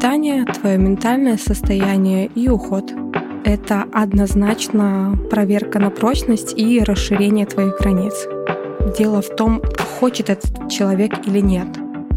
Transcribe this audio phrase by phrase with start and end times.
[0.00, 2.90] питание, твое ментальное состояние и уход.
[3.44, 8.26] Это однозначно проверка на прочность и расширение твоих границ.
[8.96, 9.60] Дело в том,
[10.00, 11.66] хочет этот человек или нет.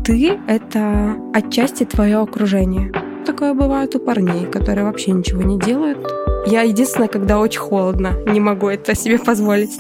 [0.06, 2.90] Ты— это отчасти твое окружение.
[3.26, 6.00] Такое бывает у парней, которые вообще ничего не делают.
[6.48, 9.78] Я единственное, когда очень холодно, не могу это себе позволить.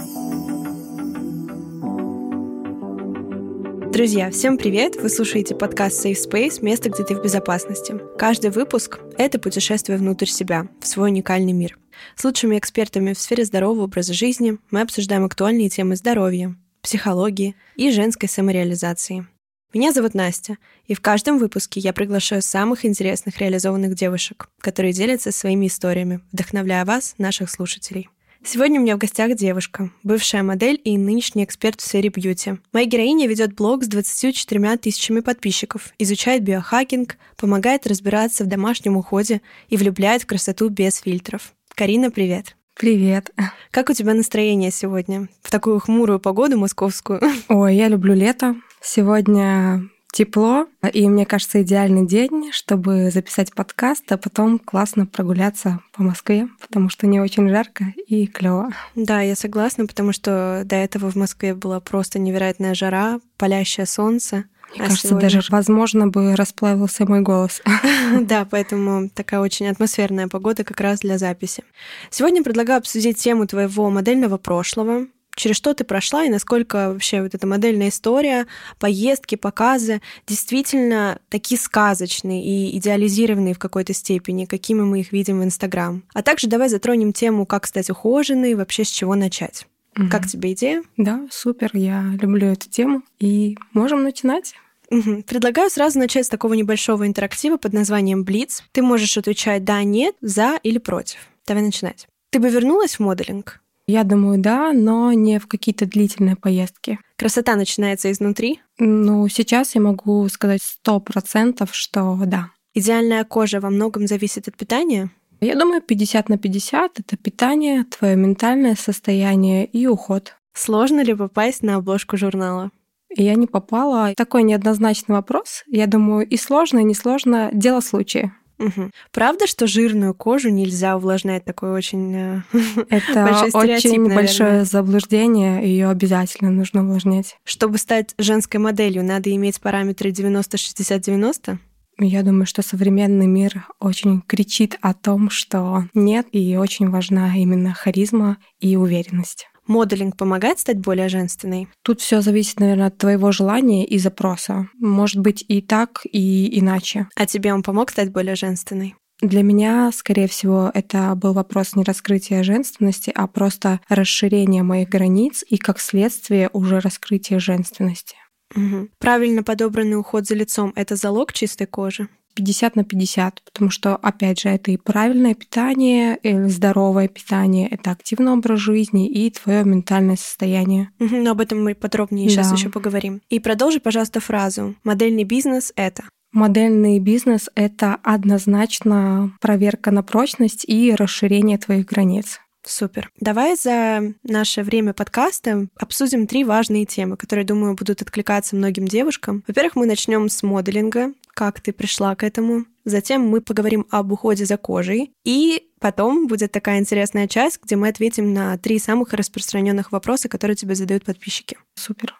[3.93, 4.95] Друзья, всем привет!
[4.95, 7.95] Вы слушаете подкаст Safe Space «Место, где ты в безопасности».
[8.17, 11.77] Каждый выпуск— это путешествие внутрь себя, в свой уникальный мир.
[12.15, 17.91] С лучшими экспертами в сфере здорового образа жизни мы обсуждаем актуальные темы здоровья, психологии и
[17.91, 19.27] женской самореализации.
[19.75, 20.57] Меня зовут Настя,
[20.87, 26.83] и в каждом выпуске я приглашаю самых интересных реализованных девушек, которые делятся своими историями, вдохновляя
[26.83, 28.09] вас, наших слушателей.
[28.45, 32.55] Сегодня у меня в гостях девушка, бывшая модель и нынешний эксперт в сфере бьюти.
[32.73, 39.41] Моя героиня ведет блог с 24 тысячами подписчиков, изучает биохакинг, помогает разбираться в домашнем уходе
[39.69, 41.53] и влюбляет в красоту без фильтров.
[41.73, 42.57] Карина, привет!
[42.75, 43.31] Привет.
[43.71, 45.29] Как у тебя настроение сегодня?
[45.41, 47.21] В такую хмурую погоду московскую.
[47.47, 48.55] Ой, я люблю лето.
[48.81, 56.03] Сегодня тепло, и мне кажется, идеальный день, чтобы записать подкаст, а потом классно прогуляться по
[56.03, 58.69] Москве, потому что не очень жарко и клево.
[58.95, 64.45] Да, я согласна, потому что до этого в Москве была просто невероятная жара, палящее солнце.
[64.75, 65.29] Мне а кажется, сегодня...
[65.29, 67.61] даже, возможно, бы расплавился мой голос.
[68.21, 71.63] Да, поэтому такая очень атмосферная погода как раз для записи.
[72.11, 77.35] Сегодня предлагаю обсудить тему твоего модельного прошлого, через что ты прошла и насколько вообще вот
[77.35, 78.47] эта модельная история,
[78.79, 85.43] поездки, показы действительно такие сказочные и идеализированные в какой-то степени, какими мы их видим в
[85.43, 86.03] Инстаграм.
[86.13, 89.67] А также давай затронем тему, как стать ухоженной, вообще с чего начать.
[89.97, 90.09] Угу.
[90.09, 90.83] Как тебе идея?
[90.97, 93.03] Да, супер, я люблю эту тему.
[93.19, 94.55] И можем начинать.
[94.89, 98.63] Предлагаю сразу начать с такого небольшого интерактива под названием Блиц.
[98.73, 101.19] Ты можешь отвечать да, нет, за или против.
[101.47, 102.07] Давай начинать.
[102.29, 103.62] Ты бы вернулась в моделинг?
[103.87, 106.99] Я думаю, да, но не в какие-то длительные поездки.
[107.17, 108.61] Красота начинается изнутри?
[108.79, 112.49] Ну, сейчас я могу сказать сто процентов, что да.
[112.73, 115.11] Идеальная кожа во многом зависит от питания?
[115.41, 120.37] Я думаю, 50 на 50— это питание, твое ментальное состояние и уход.
[120.53, 122.71] Сложно ли попасть на обложку журнала?
[123.15, 124.13] Я не попала.
[124.15, 125.63] Такой неоднозначный вопрос.
[125.67, 128.33] Я думаю, и сложно, и несложно— дело случая.
[128.59, 128.91] Угу.
[129.11, 131.45] Правда, что жирную кожу нельзя увлажнять?
[131.45, 132.41] Такой очень э,
[132.89, 137.37] Это очень большое заблуждение, ее обязательно нужно увлажнять.
[137.43, 141.57] Чтобы стать женской моделью, надо иметь параметры 90-60-90?
[141.99, 147.73] Я думаю, что современный мир очень кричит о том, что нет, и очень важна именно
[147.73, 149.47] харизма и уверенность.
[149.67, 151.67] Моделинг помогает стать более женственной?
[151.83, 154.67] Тут все зависит, наверное, от твоего желания и запроса.
[154.79, 157.07] Может быть и так, и иначе.
[157.15, 158.95] А тебе он помог стать более женственной?
[159.21, 165.45] Для меня, скорее всего, это был вопрос не раскрытия женственности, а просто расширения моих границ
[165.47, 168.15] и, как следствие, уже раскрытия женственности.
[168.55, 168.89] Угу.
[168.99, 172.09] Правильно подобранный уход за лицом— это залог чистой кожи?
[172.33, 177.91] 50 на 50, потому что, опять же, это и правильное питание, и здоровое питание, это
[177.91, 180.89] активный образ жизни и твое ментальное состояние.
[180.99, 182.55] Угу, но об этом мы подробнее сейчас да.
[182.55, 183.21] еще поговорим.
[183.29, 184.75] И продолжи, пожалуйста, фразу.
[184.83, 186.03] Модельный бизнес— это...
[186.31, 192.39] Модельный бизнес— это однозначно проверка на прочность и расширение твоих границ.
[192.65, 193.11] Супер.
[193.19, 199.43] Давай за наше время подкаста обсудим три важные темы, которые, думаю, будут откликаться многим девушкам.
[199.47, 202.65] Во-первых, мы начнем с моделинга, как ты пришла к этому.
[202.85, 205.13] Затем мы поговорим об уходе за кожей.
[205.23, 210.55] И потом будет такая интересная часть, где мы ответим на три самых распространенных вопроса, которые
[210.55, 211.57] тебе задают подписчики.
[211.75, 212.15] Супер.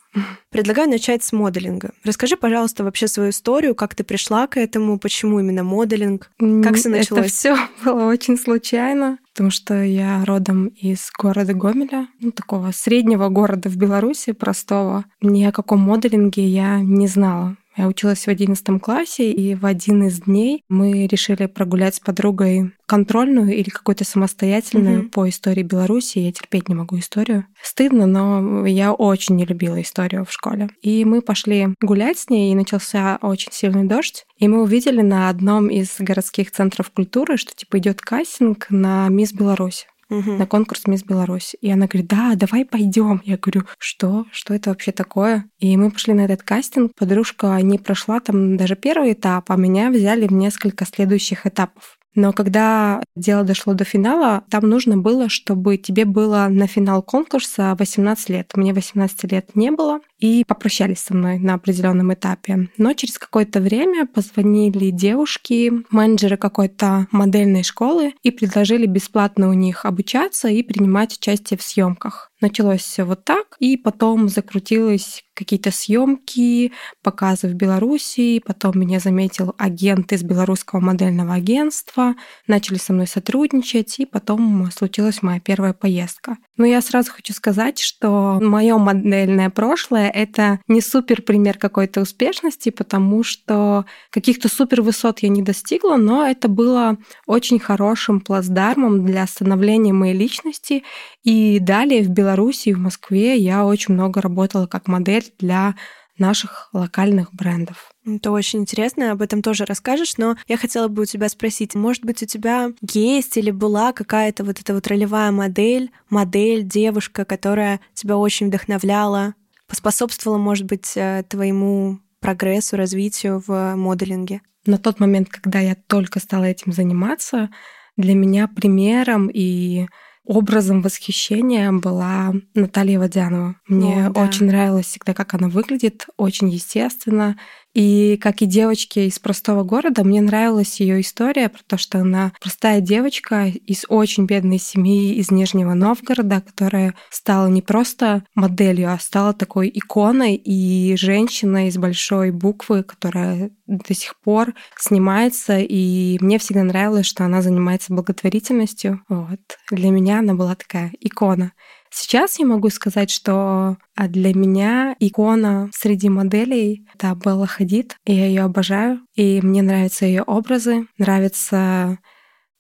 [0.49, 1.91] Предлагаю начать с моделинга.
[2.03, 6.89] Расскажи, пожалуйста, вообще свою историю, как ты пришла к этому, почему именно моделинг, как все
[6.89, 7.25] началось?
[7.25, 13.29] Это все было очень случайно, потому что я родом из города Гомеля, ну, такого среднего
[13.29, 15.05] города в Беларуси, простого.
[15.21, 17.57] Ни о каком моделинге я не знала.
[17.75, 22.71] Я училась в одиннадцатом классе, и в один из дней мы решили прогулять с подругой
[22.85, 25.09] контрольную или какую-то самостоятельную mm-hmm.
[25.09, 26.19] по истории Беларуси.
[26.19, 27.47] Я терпеть не могу историю.
[27.61, 30.69] Стыдно, но я очень не любила историю в школе.
[30.81, 34.25] И мы пошли гулять с ней, и начался очень сильный дождь.
[34.37, 39.33] И мы увидели на одном из городских центров культуры, что типа идет кастинг на Мисс
[39.33, 40.33] Беларусь угу.
[40.33, 41.55] на конкурс Мисс Беларусь.
[41.61, 43.21] И она говорит, да, давай пойдем.
[43.25, 44.25] Я говорю, что?
[44.31, 45.45] Что это вообще такое?
[45.59, 46.93] И мы пошли на этот кастинг.
[46.95, 51.97] Подружка не прошла там даже первый этап, а меня взяли в несколько следующих этапов.
[52.15, 57.75] Но когда дело дошло до финала, там нужно было, чтобы тебе было на финал конкурса
[57.77, 58.51] 18 лет.
[58.55, 62.69] Мне 18 лет не было, и попрощались со мной на определенном этапе.
[62.77, 69.85] Но через какое-то время позвонили девушки, менеджеры какой-то модельной школы, и предложили бесплатно у них
[69.85, 72.31] обучаться и принимать участие в съемках.
[72.43, 79.55] Началось все вот так, и потом закрутилось какие-то съемки, показы в Беларуси, потом меня заметил
[79.57, 86.37] агент из белорусского модельного агентства, начали со мной сотрудничать, и потом случилась моя первая поездка.
[86.57, 92.69] Но я сразу хочу сказать, что мое модельное прошлое— это не супер пример какой-то успешности,
[92.69, 99.25] потому что каких-то супер высот я не достигла, но это было очень хорошим плацдармом для
[99.25, 100.83] становления моей личности.
[101.23, 102.32] И далее в Беларуси
[102.67, 105.75] и в Москве я очень много работала как модель для
[106.17, 107.91] наших локальных брендов.
[108.05, 112.03] Это очень интересно, об этом тоже расскажешь, но я хотела бы у тебя спросить, может
[112.03, 117.79] быть, у тебя есть или была какая-то вот эта вот ролевая модель, модель, девушка, которая
[117.93, 119.35] тебя очень вдохновляла,
[119.67, 124.41] поспособствовала, может быть, э, твоему прогрессу, развитию в моделинге?
[124.65, 127.49] На тот момент, когда я только стала этим заниматься,
[127.97, 129.87] для меня примером и
[130.25, 133.55] образом восхищения была Наталья Водянова.
[133.67, 134.21] Мне О, да.
[134.23, 137.37] очень нравилось всегда, как она выглядит, очень естественно.
[137.73, 142.31] И как и девочки из простого города, мне нравилась ее история про то, что она
[142.39, 148.99] простая девочка из очень бедной семьи из Нижнего Новгорода, которая стала не просто моделью, а
[148.99, 155.57] стала такой иконой и женщиной из большой буквы, которая до сих пор снимается.
[155.57, 159.01] И мне всегда нравилось, что она занимается благотворительностью.
[159.09, 159.39] Вот.
[159.71, 161.53] Для меня она была такая икона.
[161.95, 167.97] Сейчас я могу сказать, что а, для меня икона среди моделей— это Белла Хадид.
[168.05, 171.99] Я ее обожаю, и мне нравятся ее образы, нравится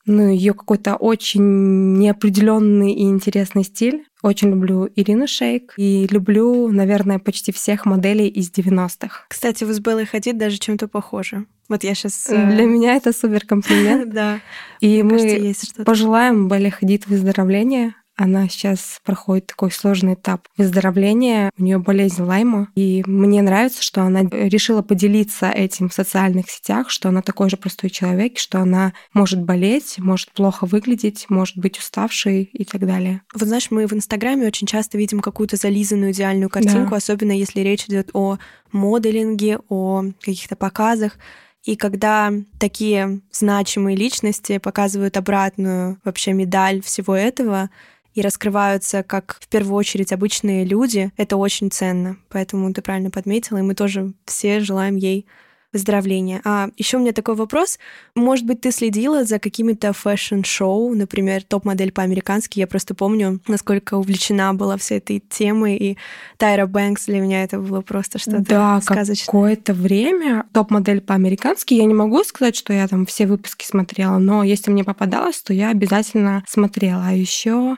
[0.05, 4.05] ну, ее какой-то очень неопределенный и интересный стиль.
[4.21, 9.25] Очень люблю Ирину Шейк и люблю, наверное, почти всех моделей из 90-х.
[9.29, 11.45] Кстати, вы с Беллой Хадид даже чем-то похожи.
[11.69, 12.27] Вот я сейчас...
[12.27, 14.03] Для меня это супер комплимент.
[14.13, 14.41] Да.
[14.79, 15.55] И мы
[15.85, 17.95] пожелаем Белле Хадид выздоровления.
[18.15, 21.51] Она сейчас проходит такой сложный этап выздоровления.
[21.57, 22.69] У нее болезнь Лайма.
[22.75, 27.57] И мне нравится, что она решила поделиться этим в социальных сетях, что она такой же
[27.57, 33.21] простой человек, что она может болеть, может плохо выглядеть, может быть уставшей и так далее.
[33.33, 36.97] Вот знаешь, мы в Инстаграме очень часто видим какую-то зализанную идеальную картинку, да.
[36.97, 38.37] особенно если речь идет о
[38.71, 41.17] моделинге, о каких-то показах.
[41.63, 47.69] И когда такие значимые личности показывают обратную вообще медаль всего этого,
[48.13, 52.17] и раскрываются как в первую очередь обычные люди, это очень ценно.
[52.29, 55.25] Поэтому ты правильно подметила, и мы тоже все желаем ей
[55.73, 56.41] выздоровления.
[56.45, 57.79] А еще у меня такой вопрос.
[58.15, 62.59] Может быть, ты следила за какими-то fashion-шоу, например, топ-модель по-американски?
[62.59, 65.97] Я просто помню, насколько увлечена была всей этой темой, и
[66.37, 69.25] Тайра Бэнкс для меня это было просто что-то да, сказочное.
[69.25, 71.73] какое-то время топ-модель по-американски.
[71.73, 75.53] Я не могу сказать, что я там все выпуски смотрела, но если мне попадалось, то
[75.53, 77.03] я обязательно смотрела.
[77.07, 77.77] А еще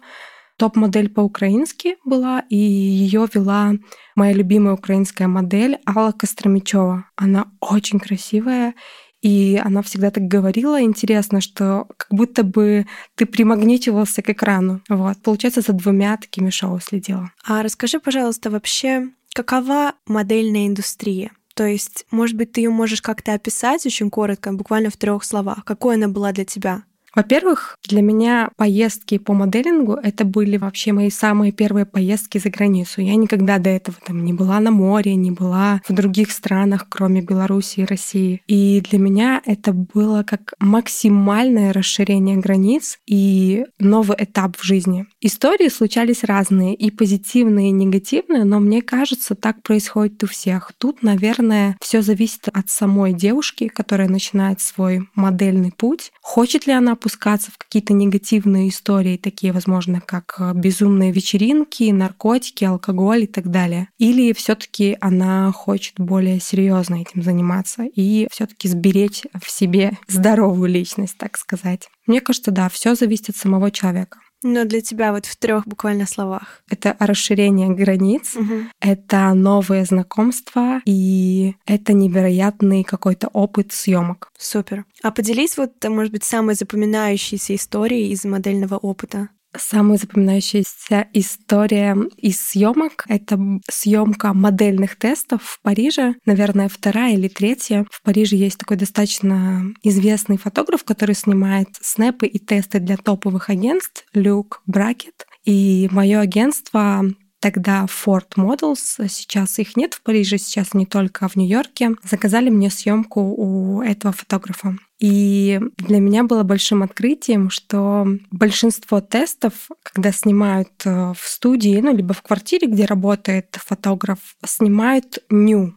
[0.58, 3.74] топ-модель по-украински была, и ее вела
[4.16, 7.06] моя любимая украинская модель Алла Костромичева.
[7.16, 8.74] Она очень красивая,
[9.22, 12.86] и она всегда так говорила, интересно, что как будто бы
[13.16, 14.82] ты примагничивался к экрану.
[14.88, 15.18] Вот.
[15.24, 17.32] Получается, за двумя такими шоу следила.
[17.44, 21.32] А расскажи, пожалуйста, вообще, какова модельная индустрия?
[21.56, 25.64] То есть, может быть, ты ее можешь как-то описать очень коротко, буквально в трех словах.
[25.66, 26.84] Какой она была для тебя?
[27.16, 33.02] Во-первых, для меня поездки по моделингу— это были вообще мои самые первые поездки за границу.
[33.02, 37.22] Я никогда до этого там не была на море, не была в других странах, кроме
[37.22, 38.42] Беларуси и России.
[38.48, 45.06] И для меня это было как максимальное расширение границ и новый этап в жизни.
[45.22, 50.74] Истории случались разные, и позитивные, и негативные, но мне кажется, так происходит у всех.
[50.78, 56.12] Тут, наверное, все зависит от самой девушки, которая начинает свой модельный путь.
[56.22, 62.64] Хочет ли она опускаться в какие-то негативные истории, такие, возможно, как э, безумные вечеринки, наркотики,
[62.64, 63.90] алкоголь и так далее.
[64.00, 71.16] Или все-таки она хочет более серьезно этим заниматься и все-таки сберечь в себе здоровую личность,
[71.18, 71.90] так сказать.
[72.08, 74.18] Мне кажется, да, все зависит от самого человека.
[74.48, 76.62] Но для тебя вот в трех буквально словах.
[76.70, 78.68] Это расширение границ, угу.
[78.80, 84.32] это новые знакомства и это невероятный какой-то опыт съемок.
[84.38, 84.86] Супер.
[85.02, 89.30] А поделись вот, может быть, самой запоминающейся историей из модельного опыта.
[89.58, 96.16] Самая запоминающаяся история из съемок— это съемка модельных тестов в Париже.
[96.26, 97.86] Наверное, вторая или третья.
[97.92, 104.06] В Париже есть такой достаточно известный фотограф, который снимает снэпы и тесты для топовых агентств,
[104.14, 105.26] Люк Бракет.
[105.46, 107.04] И мое агентство
[107.40, 112.70] тогда Ford Models, сейчас их нет в Париже, сейчас не только в Нью-Йорке, заказали мне
[112.70, 114.78] съемку у этого фотографа.
[115.00, 121.94] И для меня было большим открытием, что большинство тестов, когда снимают э, в студии, ну,
[121.94, 125.76] либо в квартире, где работает фотограф, снимают ню.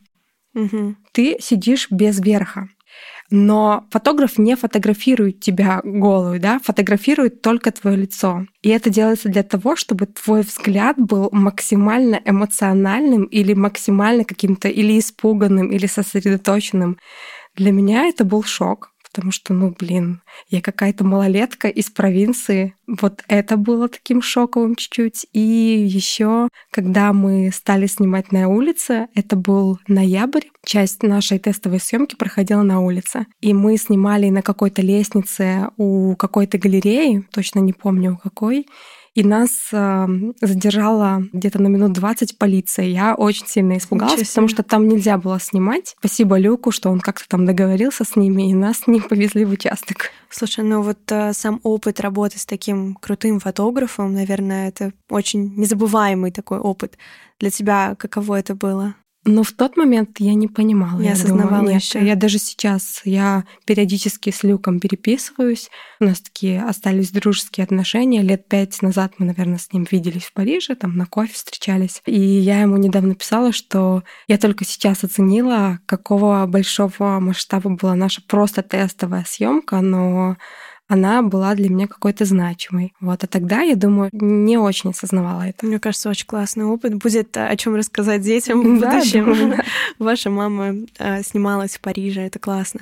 [0.54, 0.96] Угу.
[1.12, 2.68] Ты сидишь без верха.
[3.30, 8.46] Но фотограф не фотографирует тебя голую, да, фотографирует только твое лицо.
[8.62, 14.98] И это делается для того, чтобы твой взгляд был максимально эмоциональным или максимально каким-то или
[14.98, 16.98] испуганным, или сосредоточенным.
[17.54, 22.76] Для меня это был шок потому что, ну, блин, я какая-то малолетка из провинции.
[22.86, 25.26] Вот это было таким шоковым чуть-чуть.
[25.32, 32.14] И еще, когда мы стали снимать на улице, это был ноябрь, часть нашей тестовой съемки
[32.14, 33.26] проходила на улице.
[33.40, 38.68] И мы снимали на какой-то лестнице у какой-то галереи, точно не помню какой,
[39.18, 40.06] и нас э,
[40.40, 42.84] задержала где-то на минут 20 полиция.
[42.86, 45.96] Я очень сильно испугалась, потому что там нельзя было снимать.
[45.98, 50.10] Спасибо Люку, что он как-то там договорился с ними, и нас не повезли в участок.
[50.30, 56.30] Слушай, ну вот э, сам опыт работы с таким крутым фотографом, наверное, это очень незабываемый
[56.30, 56.96] такой опыт.
[57.40, 58.94] Для тебя каково это было?
[59.24, 61.00] Но в тот момент я не понимала.
[61.00, 62.04] Не осознавала думаю, еще.
[62.04, 65.70] Я даже сейчас, я периодически с Люком переписываюсь.
[66.00, 68.22] У нас такие остались дружеские отношения.
[68.22, 72.00] Лет пять назад мы, наверное, с ним виделись в Париже, там на кофе встречались.
[72.06, 78.22] И я ему недавно писала, что я только сейчас оценила, какого большого масштаба была наша
[78.22, 80.36] просто тестовая съемка, но
[80.88, 82.94] она была для меня какой-то значимой.
[83.00, 83.22] Вот.
[83.22, 85.66] А тогда, я думаю, не очень осознавала это.
[85.66, 86.94] Мне кажется, очень классный опыт.
[86.94, 89.26] Будет о чем рассказать детям в будущем.
[89.26, 89.64] Да, думаю, да.
[90.04, 92.80] Ваша мама э, снималась в Париже, это классно.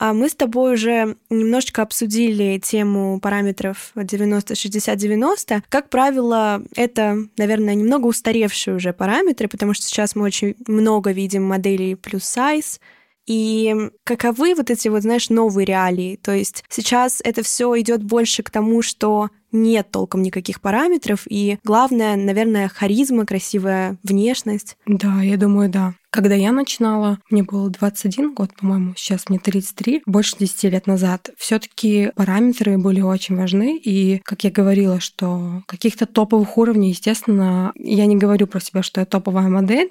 [0.00, 5.62] А мы с тобой уже немножечко обсудили тему параметров 90-60-90.
[5.68, 11.44] Как правило, это, наверное, немного устаревшие уже параметры, потому что сейчас мы очень много видим
[11.44, 12.80] моделей плюс сайз,
[13.26, 13.74] и
[14.04, 16.16] каковы вот эти вот, знаешь, новые реалии?
[16.22, 21.58] То есть сейчас это все идет больше к тому, что нет толком никаких параметров, и
[21.62, 24.76] главное, наверное, харизма, красивая внешность.
[24.86, 25.94] Да, я думаю, да.
[26.10, 31.30] Когда я начинала, мне было 21 год, по-моему, сейчас мне 33, больше 10 лет назад,
[31.38, 37.72] все таки параметры были очень важны, и, как я говорила, что каких-то топовых уровней, естественно,
[37.76, 39.90] я не говорю про себя, что я топовая модель,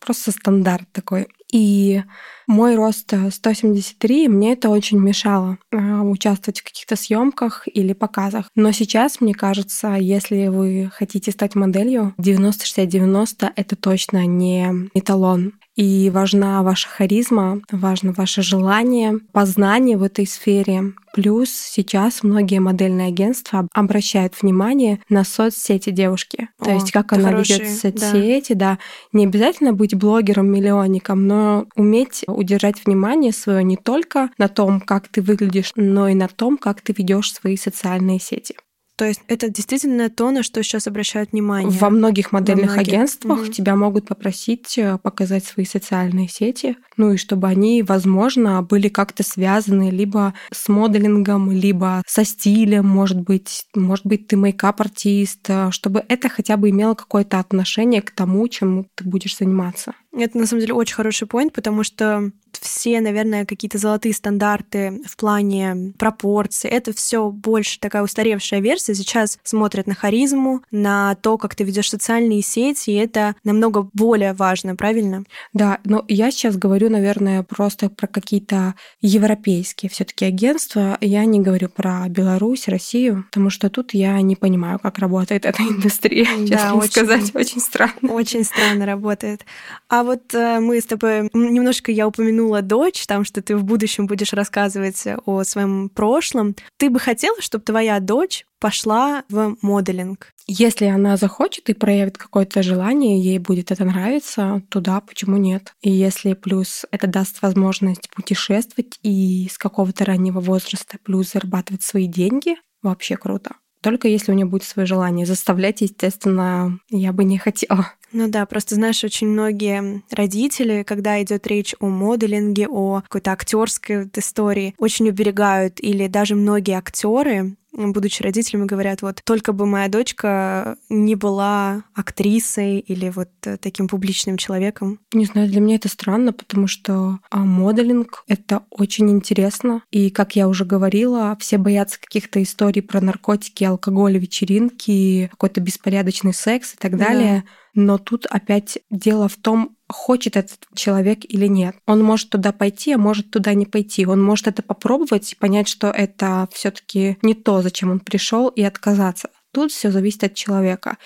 [0.00, 1.28] просто стандарт такой.
[1.52, 2.02] И
[2.46, 8.48] мой рост 173, мне это очень мешало э, участвовать в каких-то съемках или показах.
[8.54, 16.10] Но сейчас, мне кажется, если вы хотите стать моделью, 90-60-90— это точно не эталон и
[16.10, 20.92] важна ваша харизма, важно ваше желание, познание в этой сфере.
[21.14, 26.50] Плюс сейчас многие модельные агентства обращают внимание на соцсети девушки.
[26.58, 28.72] О, То есть как она ведет соцсети, да.
[28.72, 28.78] да.
[29.14, 35.22] Не обязательно быть блогером-миллионником, но уметь удержать внимание свое не только на том, как ты
[35.22, 38.54] выглядишь, но и на том, как ты ведешь свои социальные сети.
[39.00, 41.70] То есть это действительно то, на что сейчас обращают внимание.
[41.70, 42.92] Во многих модельных Во многих.
[42.92, 43.50] агентствах угу.
[43.50, 49.22] тебя могут попросить э, показать свои социальные сети, ну и чтобы они, возможно, были как-то
[49.22, 56.04] связаны либо с моделингом, либо со стилем, может быть, может быть, ты мейкап-артист, э, чтобы
[56.06, 59.94] это хотя бы имело какое-то отношение к тому, чем ты будешь заниматься.
[60.12, 65.16] Это на самом деле очень хороший point, потому что все, наверное, какие-то золотые стандарты в
[65.16, 68.94] плане пропорций, это все больше такая устаревшая версия.
[68.94, 74.32] Сейчас смотрят на харизму, на то, как ты ведешь социальные сети, и это намного более
[74.32, 75.24] важно, правильно?
[75.52, 80.98] Да, но я сейчас говорю, наверное, просто про какие-то европейские все-таки агентства.
[81.00, 85.62] Я не говорю про Беларусь, Россию, потому что тут я не понимаю, как работает эта
[85.62, 88.12] индустрия, честно да, очень, сказать, очень странно.
[88.12, 89.44] Очень странно работает.
[89.88, 93.64] А а вот э, мы с тобой немножко я упомянула дочь, там, что ты в
[93.64, 96.56] будущем будешь рассказывать о своем прошлом.
[96.76, 100.32] Ты бы хотела, чтобы твоя дочь пошла в моделинг?
[100.46, 105.72] Если она захочет и проявит какое-то желание, ей будет это нравиться, то да, почему нет?
[105.80, 112.06] И если плюс это даст возможность путешествовать и с какого-то раннего возраста плюс зарабатывать свои
[112.06, 113.54] деньги, вообще круто.
[113.82, 115.26] Только если у нее будет свое желание.
[115.26, 117.92] Заставлять, естественно, я бы не хотела.
[118.12, 124.04] Ну да, просто знаешь, очень многие родители, когда идет речь о моделинге, о какой-то актерской
[124.04, 129.88] вот истории, очень уберегают, или даже многие актеры будучи родителями, говорят, вот только бы моя
[129.88, 135.00] дочка не была актрисой или вот э, таким публичным человеком.
[135.12, 139.82] Не знаю, для меня это странно, потому что а, моделинг— это очень интересно.
[139.90, 146.34] И, как я уже говорила, все боятся каких-то историй про наркотики, алкоголь, вечеринки, какой-то беспорядочный
[146.34, 147.44] секс и так далее.
[147.44, 147.82] Да.
[147.82, 151.76] Но тут опять дело в том, хочет этот человек или нет.
[151.86, 154.06] Он может туда пойти, а может туда не пойти.
[154.06, 158.62] Он может это попробовать и понять, что это все-таки не то, зачем он пришел, и
[158.62, 159.30] отказаться.
[159.52, 160.96] Тут все зависит от человека.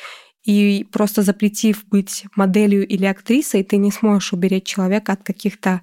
[0.45, 5.81] И просто запретив быть моделью или актрисой, ты не сможешь уберечь человека от каких-то,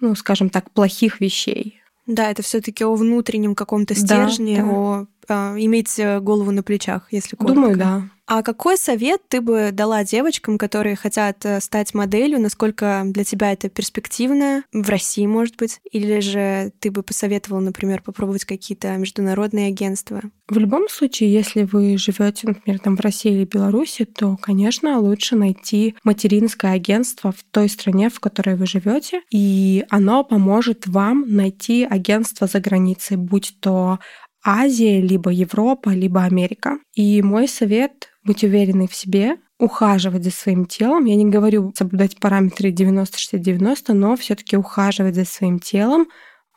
[0.00, 1.80] ну, скажем так, плохих вещей.
[2.06, 4.68] Да, это все-таки о внутреннем каком-то стержне, да, да.
[4.68, 7.54] о э, иметь голову на плечах, если коротко.
[7.54, 8.02] Думаю, да.
[8.26, 12.40] А какой совет ты бы дала девочкам, которые хотят э, стать моделью?
[12.40, 14.64] Насколько для тебя это перспективно?
[14.72, 15.80] В России, может быть?
[15.92, 20.22] Или же ты бы посоветовала, например, попробовать какие-то международные агентства?
[20.48, 25.36] В любом случае, если вы живете, например, там в России или Беларуси, то, конечно, лучше
[25.36, 31.84] найти материнское агентство в той стране, в которой вы живете, и оно поможет вам найти
[31.84, 33.98] агентство за границей, будь то
[34.44, 36.78] Азия, либо Европа, либо Америка.
[36.94, 41.04] И мой совет быть уверенной в себе, ухаживать за своим телом.
[41.04, 46.06] Я не говорю соблюдать параметры 90-60-90, но все таки ухаживать за своим телом,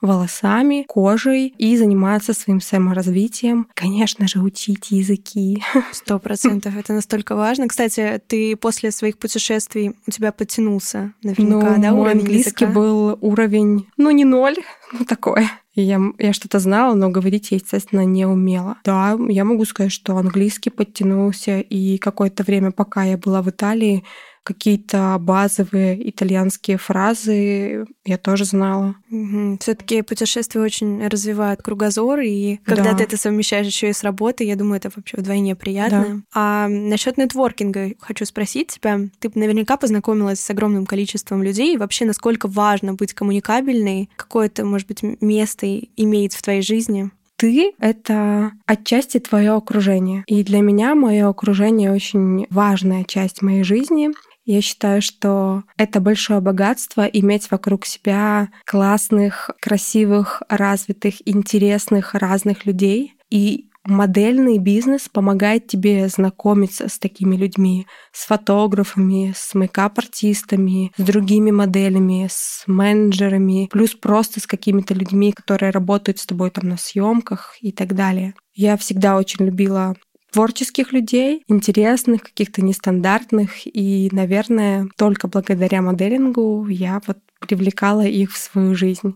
[0.02, 3.68] волосами, кожей и заниматься своим саморазвитием.
[3.74, 5.64] Конечно же, учить языки.
[5.92, 6.78] Сто процентов.
[6.78, 7.68] Это настолько важно.
[7.68, 12.68] Кстати, ты после своих путешествий у тебя подтянулся наверняка, ну, да, мой английский языка?
[12.68, 14.58] был уровень, ну, не ноль,
[14.92, 15.50] ну, такое.
[15.78, 18.78] И я, я что-то знала, но говорить я, естественно, не умела.
[18.84, 24.04] Да, я могу сказать, что английский подтянулся, и какое-то время, пока я была в Италии,
[24.48, 28.96] какие-то базовые итальянские фразы я тоже знала.
[29.12, 29.58] Угу.
[29.60, 33.00] Все-таки путешествия очень развивают кругозор, и когда да.
[33.00, 36.06] ты это совмещаешь еще и с работой, я думаю, это вообще вдвойне приятно.
[36.08, 36.22] Да.
[36.34, 39.02] А насчет нетворкинга хочу спросить тебя.
[39.20, 44.88] Ты наверняка познакомилась с огромным количеством людей, и вообще насколько важно быть коммуникабельной, какое-то, может
[44.88, 47.12] быть, место имеет в твоей жизни?
[47.38, 50.24] ты— это отчасти твое окружение.
[50.26, 54.10] И для меня мое окружение очень важная часть моей жизни.
[54.48, 63.16] Я считаю, что это большое богатство иметь вокруг себя классных, красивых, развитых, интересных, разных людей.
[63.30, 71.52] И модельный бизнес помогает тебе знакомиться с такими людьми, с фотографами, с мейкап-артистами, с другими
[71.52, 77.58] моделями, с менеджерами, плюс просто с какими-то людьми, которые работают с тобой там на съемках
[77.60, 78.34] и так далее.
[78.54, 79.96] Я всегда очень любила
[80.32, 83.66] творческих людей, интересных, каких-то нестандартных.
[83.66, 89.16] И, наверное, только благодаря моделингу я вот привлекала их в свою жизнь.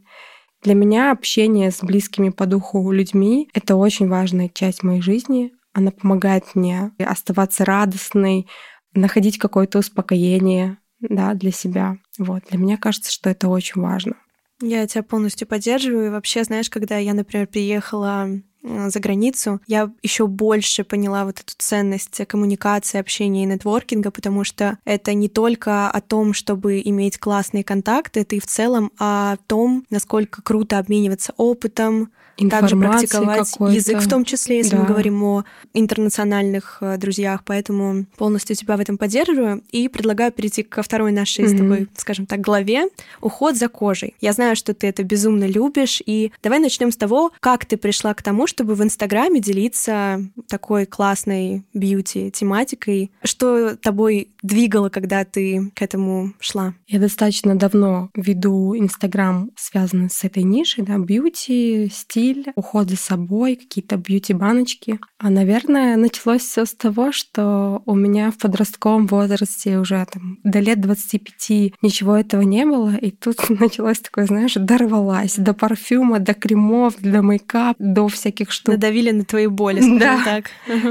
[0.64, 5.52] Для меня общение с близкими по духу людьми— это очень важная часть моей жизни.
[5.74, 8.48] Она помогает мне оставаться радостной,
[8.94, 11.98] находить какое-то успокоение да, для себя.
[12.20, 12.44] Вот.
[12.50, 14.16] Для меня кажется, что это очень важно.
[14.62, 16.08] Я тебя полностью поддерживаю.
[16.08, 18.30] И вообще, знаешь, когда я, например, приехала
[18.64, 24.78] за границу, я еще больше поняла вот эту ценность коммуникации, общения и нетворкинга, потому что
[24.86, 29.86] это не только о том, чтобы иметь классные контакты, это и в целом о том,
[29.90, 32.12] насколько круто обмениваться опытом,
[32.50, 34.82] также практиковать язык, в том числе, если да.
[34.82, 37.44] мы говорим о интернациональных э, друзьях.
[37.46, 41.56] Поэтому полностью тебя в этом поддерживаю и предлагаю перейти ко второй нашей mm-hmm.
[41.56, 42.88] с тобой, скажем так, главе
[43.22, 44.16] уход за кожей.
[44.22, 48.14] Я знаю, что ты это безумно любишь, и давай начнем с того, как ты пришла
[48.14, 53.12] к тому, чтобы в Инстаграме делиться такой классной бьюти-тематикой.
[53.24, 56.74] Что тобой двигало, когда ты к этому шла?
[56.88, 63.56] Я достаточно давно веду Инстаграм, связанный с этой нишей, да, бьюти, стиль, уход за собой,
[63.56, 65.00] какие-то бьюти-баночки.
[65.18, 70.60] А, наверное, началось все с того, что у меня в подростковом возрасте уже там до
[70.60, 76.34] лет 25 ничего этого не было, и тут началось такое, знаешь, дорвалась до парфюма, до
[76.34, 78.76] кремов, до мейкап, до всяких штук.
[78.76, 80.22] Надавили на твои боли, скажем да.
[80.24, 80.46] так.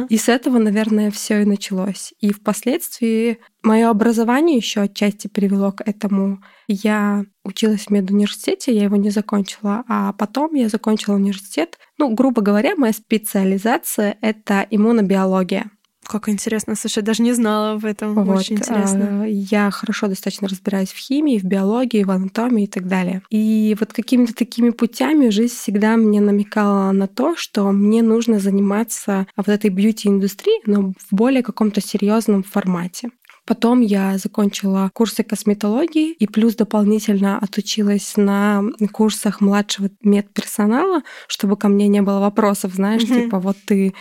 [0.09, 2.13] И с этого, наверное, все и началось.
[2.21, 6.43] И впоследствии мое образование еще отчасти привело к этому.
[6.69, 11.79] Я училась в медуниверситете, я его не закончила, а потом я закончила университет.
[11.99, 15.71] Ну, грубо говоря, моя специализация— это иммунобиология.
[16.11, 18.15] Как интересно, слушай, даже не знала об этом.
[18.15, 19.23] Вот, Очень интересно.
[19.23, 23.23] А, я хорошо достаточно разбираюсь в химии, в биологии, в анатомии и так далее.
[23.31, 29.29] И вот какими-то такими путями жизнь всегда мне намекала на то, что мне нужно заниматься
[29.37, 33.11] вот этой бьюти-индустрией, но в более каком-то серьезном формате.
[33.47, 41.69] Потом я закончила курсы косметологии и плюс дополнительно отучилась на курсах младшего медперсонала, чтобы ко
[41.69, 43.25] мне не было вопросов, знаешь, mm-hmm.
[43.25, 43.95] типа вот ты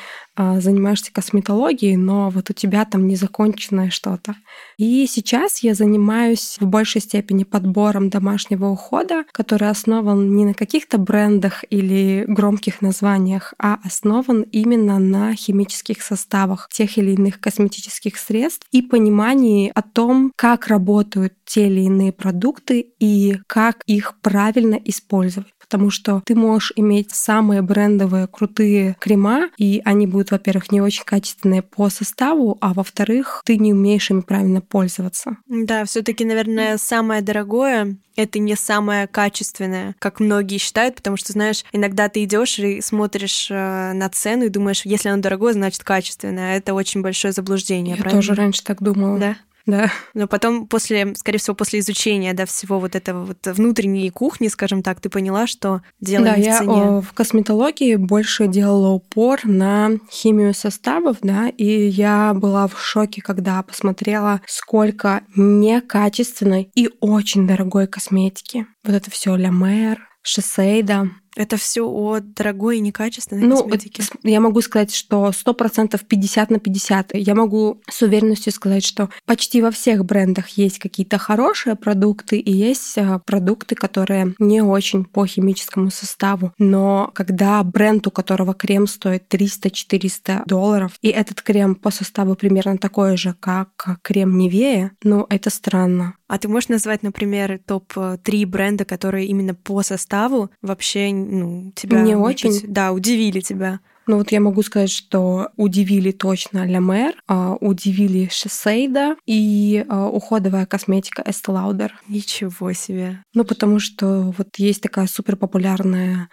[0.59, 4.35] занимаешься косметологией, но вот у тебя там незаконченное что-то.
[4.77, 10.97] И сейчас я занимаюсь в большей степени подбором домашнего ухода, который основан не на каких-то
[10.97, 18.65] брендах или громких названиях, а основан именно на химических составах тех или иных косметических средств
[18.71, 25.49] и понимании о том, как работают те или иные продукты и как их правильно использовать
[25.69, 31.03] потому что ты можешь иметь самые брендовые крутые крема, и они будут, во-первых, не очень
[31.05, 35.37] качественные по составу, а во-вторых, ты не умеешь ими правильно пользоваться.
[35.47, 41.31] Да, все таки наверное, самое дорогое это не самое качественное, как многие считают, потому что,
[41.31, 45.83] знаешь, иногда ты идешь и смотришь э, на цену и думаешь, если оно дорогое, значит
[45.85, 46.57] качественное.
[46.57, 47.95] Это очень большое заблуждение.
[47.95, 48.21] Я правильно?
[48.21, 49.19] тоже раньше так думала.
[49.19, 49.37] Да.
[49.69, 49.91] Да.
[50.13, 54.83] Но потом, после, скорее всего, после изучения да, всего вот этого вот внутренней кухни, скажем
[54.83, 56.83] так, ты поняла, что дело да, не в я цене.
[56.83, 63.21] О, в косметологии больше делала упор на химию составов, да, и я была в шоке,
[63.21, 68.65] когда посмотрела, сколько некачественной и очень дорогой косметики.
[68.83, 74.03] Вот это все Ля Мэр, Шисейда, это все о дорогой и некачественной ну, косметике.
[74.23, 77.11] Я могу сказать, что 100% 50 на 50.
[77.13, 82.51] Я могу с уверенностью сказать, что почти во всех брендах есть какие-то хорошие продукты и
[82.51, 86.51] есть а, продукты, которые не очень по химическому составу.
[86.57, 92.77] Но когда бренд, у которого крем стоит 300-400 долларов, и этот крем по составу примерно
[92.77, 96.15] такой же, как крем Невея, ну, это странно.
[96.29, 102.01] А ты можешь назвать, например, топ-3 бренда, которые именно по составу вообще ну, тебя...
[102.01, 102.61] Не очень.
[102.67, 103.79] Да, удивили тебя.
[104.05, 110.07] Ну вот я могу сказать, что удивили точно Ля Мэр, а, удивили Шесейда и а,
[110.07, 111.89] уходовая косметика Estee Lauder.
[112.07, 113.23] Ничего себе.
[113.33, 116.29] Ну потому что вот есть такая супер популярная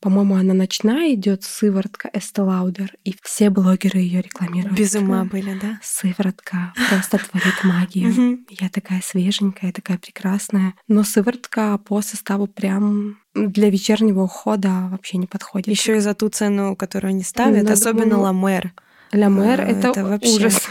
[0.00, 4.76] по-моему, она ночная идет сыворотка Lauder, и все блогеры ее рекламируют.
[4.76, 5.78] Без ума были, да?
[5.82, 8.40] Сыворотка просто творит магию.
[8.48, 10.74] Я такая свеженькая, такая прекрасная.
[10.88, 15.68] Но сыворотка по составу прям для вечернего ухода вообще не подходит.
[15.68, 18.72] Еще и за ту цену, которую они ставят, особенно Ламер.
[19.12, 20.30] La Mer— это, это вообще...
[20.30, 20.68] ужас.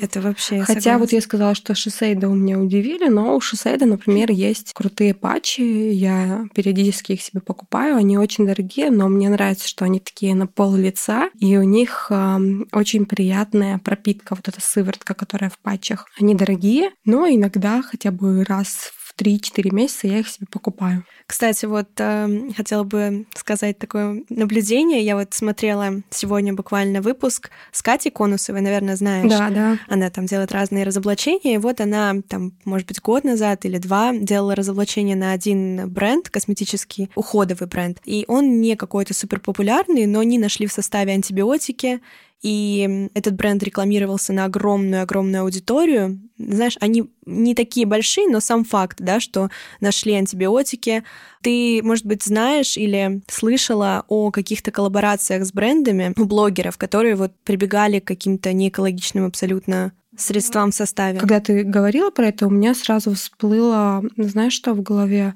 [0.00, 0.60] Это вообще.
[0.60, 0.98] Хотя согласна.
[0.98, 5.60] вот я сказала, что Shiseido меня удивили, но у Shiseido, например, есть крутые патчи.
[5.60, 7.96] Я периодически их себе покупаю.
[7.96, 12.06] Они очень дорогие, но мне нравится, что они такие на пол лица, и у них
[12.10, 12.38] э,
[12.72, 16.06] очень приятная пропитка, вот эта сыворотка, которая в патчах.
[16.18, 21.04] Они дорогие, но иногда хотя бы раз 3-4 месяца я их себе покупаю.
[21.26, 25.04] Кстати, вот э, хотела бы сказать такое наблюдение.
[25.04, 29.30] Я вот смотрела сегодня буквально выпуск с Катей Конасовой, наверное, знаешь.
[29.30, 29.78] Да, да.
[29.88, 31.54] Она там делает разные разоблачения.
[31.54, 36.30] И вот она там, может быть, год назад или два делала разоблачение на один бренд,
[36.30, 37.98] косметический, уходовый бренд.
[38.04, 42.00] И он не какой-то супер популярный, но они нашли в составе антибиотики
[42.42, 46.20] и этот бренд рекламировался на огромную-огромную аудиторию.
[46.48, 49.50] Знаешь, они не такие большие, но сам факт, да, что
[49.80, 51.04] нашли антибиотики.
[51.42, 57.32] Ты, может быть, знаешь или слышала о каких-то коллаборациях с брендами у блогеров, которые вот
[57.44, 61.18] прибегали к каким-то неэкологичным абсолютно средствам в составе.
[61.18, 65.34] Когда ты говорила про это, у меня сразу всплыло, знаешь, что в голове?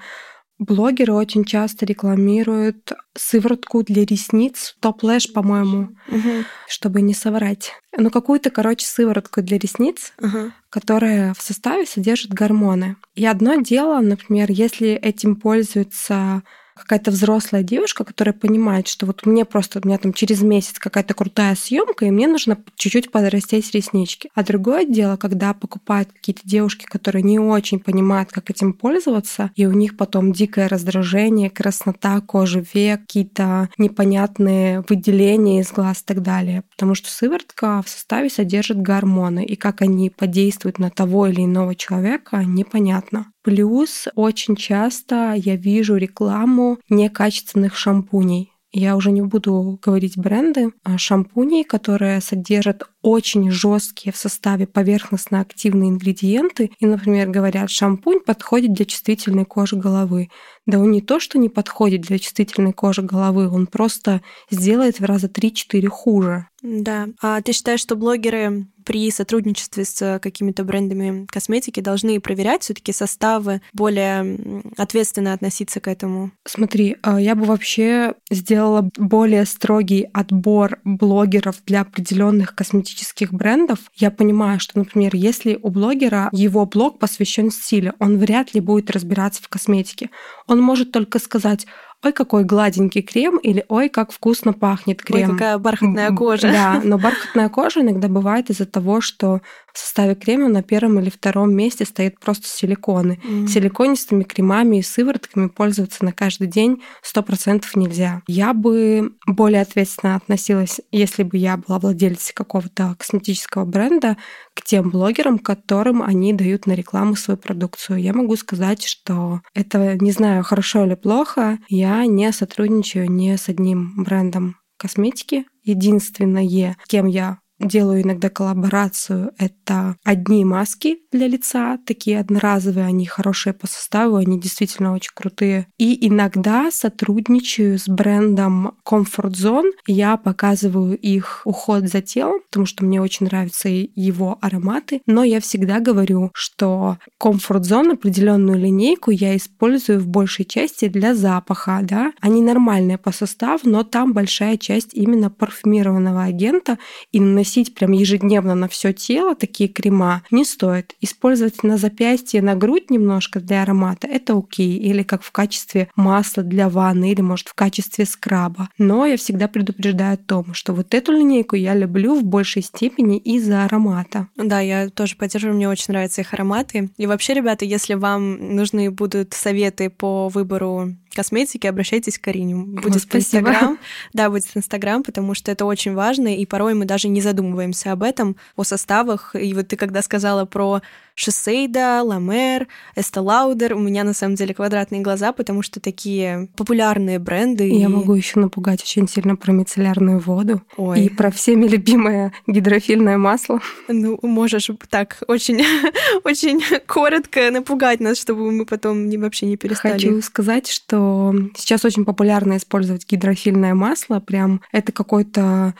[0.58, 6.44] Блогеры очень часто рекламируют сыворотку для ресниц, Toplash, по-моему, угу.
[6.68, 7.72] чтобы не соврать.
[7.96, 10.52] Ну, какую-то, короче, сыворотку для ресниц, угу.
[10.70, 12.96] которая в составе содержит гормоны.
[13.16, 19.44] И одно дело, например, если этим пользуются какая-то взрослая девушка, которая понимает, что вот мне
[19.44, 24.30] просто, у меня там через месяц какая-то крутая съемка, и мне нужно чуть-чуть подрастить реснички.
[24.34, 29.66] А другое дело, когда покупают какие-то девушки, которые не очень понимают, как этим пользоваться, и
[29.66, 36.22] у них потом дикое раздражение, краснота кожи век, какие-то непонятные выделения из глаз и так
[36.22, 36.64] далее.
[36.70, 41.74] Потому что сыворотка в составе содержит гормоны, и как они подействуют на того или иного
[41.74, 43.26] человека, непонятно.
[43.42, 48.52] Плюс очень часто я вижу рекламу некачественных шампуней.
[48.72, 55.90] Я уже не буду говорить бренды, а шампуней, которые содержат очень жесткие в составе поверхностно-активные
[55.90, 56.70] ингредиенты.
[56.78, 60.30] И, например, говорят, шампунь подходит для чувствительной кожи головы.
[60.66, 65.04] Да он не то, что не подходит для чувствительной кожи головы, он просто сделает в
[65.04, 66.46] раза 3-4 хуже.
[66.62, 67.08] Да.
[67.20, 73.60] А ты считаешь, что блогеры при сотрудничестве с какими-то брендами косметики должны проверять все-таки составы,
[73.74, 76.32] более ответственно относиться к этому?
[76.46, 83.78] Смотри, а, я бы вообще сделала более строгий отбор блогеров для определенных косметических косметических брендов,
[83.96, 88.90] я понимаю, что, например, если у блогера его блог посвящен стилю, он вряд ли будет
[88.90, 90.10] разбираться в косметике.
[90.46, 91.66] Он может только сказать,
[92.04, 95.30] ой, какой гладенький крем, или ой, как вкусно пахнет крем.
[95.30, 96.52] Ой, какая бархатная кожа.
[96.52, 99.40] Да, но бархатная кожа иногда бывает из-за того, что
[99.74, 103.20] в составе крема на первом или втором месте стоит просто силиконы.
[103.24, 103.48] Mm.
[103.48, 108.22] Силиконистыми кремами и сыворотками пользоваться на каждый день сто процентов нельзя.
[108.28, 114.16] Я бы более ответственно относилась, если бы я была владельцей какого-то косметического бренда,
[114.54, 118.00] к тем блогерам, которым они дают на рекламу свою продукцию.
[118.00, 123.48] Я могу сказать, что это, не знаю, хорошо или плохо, я не сотрудничаю ни с
[123.48, 125.46] одним брендом косметики.
[125.64, 129.32] Единственное, кем я делаю иногда коллаборацию.
[129.38, 135.66] Это одни маски для лица, такие одноразовые, они хорошие по составу, они действительно очень крутые.
[135.78, 139.70] И иногда сотрудничаю с брендом Comfort Zone.
[139.86, 145.00] Я показываю их уход за телом, потому что мне очень нравятся его ароматы.
[145.06, 151.14] Но я всегда говорю, что Comfort Zone определенную линейку я использую в большей части для
[151.14, 151.80] запаха.
[151.82, 152.12] Да?
[152.20, 156.78] Они нормальные по составу, но там большая часть именно парфюмированного агента.
[157.12, 160.94] И наносить наносить прям ежедневно на все тело такие крема не стоит.
[161.02, 164.78] Использовать на запястье, на грудь немножко для аромата это окей.
[164.78, 168.70] Или как в качестве масла для ванны, или может в качестве скраба.
[168.78, 173.18] Но я всегда предупреждаю о том, что вот эту линейку я люблю в большей степени
[173.18, 174.28] из-за аромата.
[174.36, 176.90] Да, я тоже поддерживаю, мне очень нравятся их ароматы.
[176.96, 182.54] И вообще, ребята, если вам нужны будут советы по выбору косметики, обращайтесь к Карине.
[182.54, 183.48] Будет Спасибо.
[183.48, 183.78] Инстаграм.
[184.12, 188.02] Да, будет Инстаграм, потому что это очень важно, и порой мы даже не задумываемся об
[188.02, 189.34] этом, о составах.
[189.34, 190.82] И вот ты когда сказала про
[191.14, 193.74] Шосейда, Ламер, Эста Лаудер.
[193.74, 197.68] У меня на самом деле квадратные глаза, потому что такие популярные бренды.
[197.68, 197.88] Я и...
[197.88, 201.04] могу еще напугать очень сильно про мицеллярную воду Ой.
[201.04, 203.60] и про всеми любимое гидрофильное масло.
[203.88, 205.64] Ну, можешь так очень,
[206.24, 209.92] очень коротко напугать нас, чтобы мы потом не, вообще не перестали.
[209.92, 214.18] Хочу сказать, что сейчас очень популярно использовать гидрофильное масло.
[214.18, 215.74] Прям это какой-то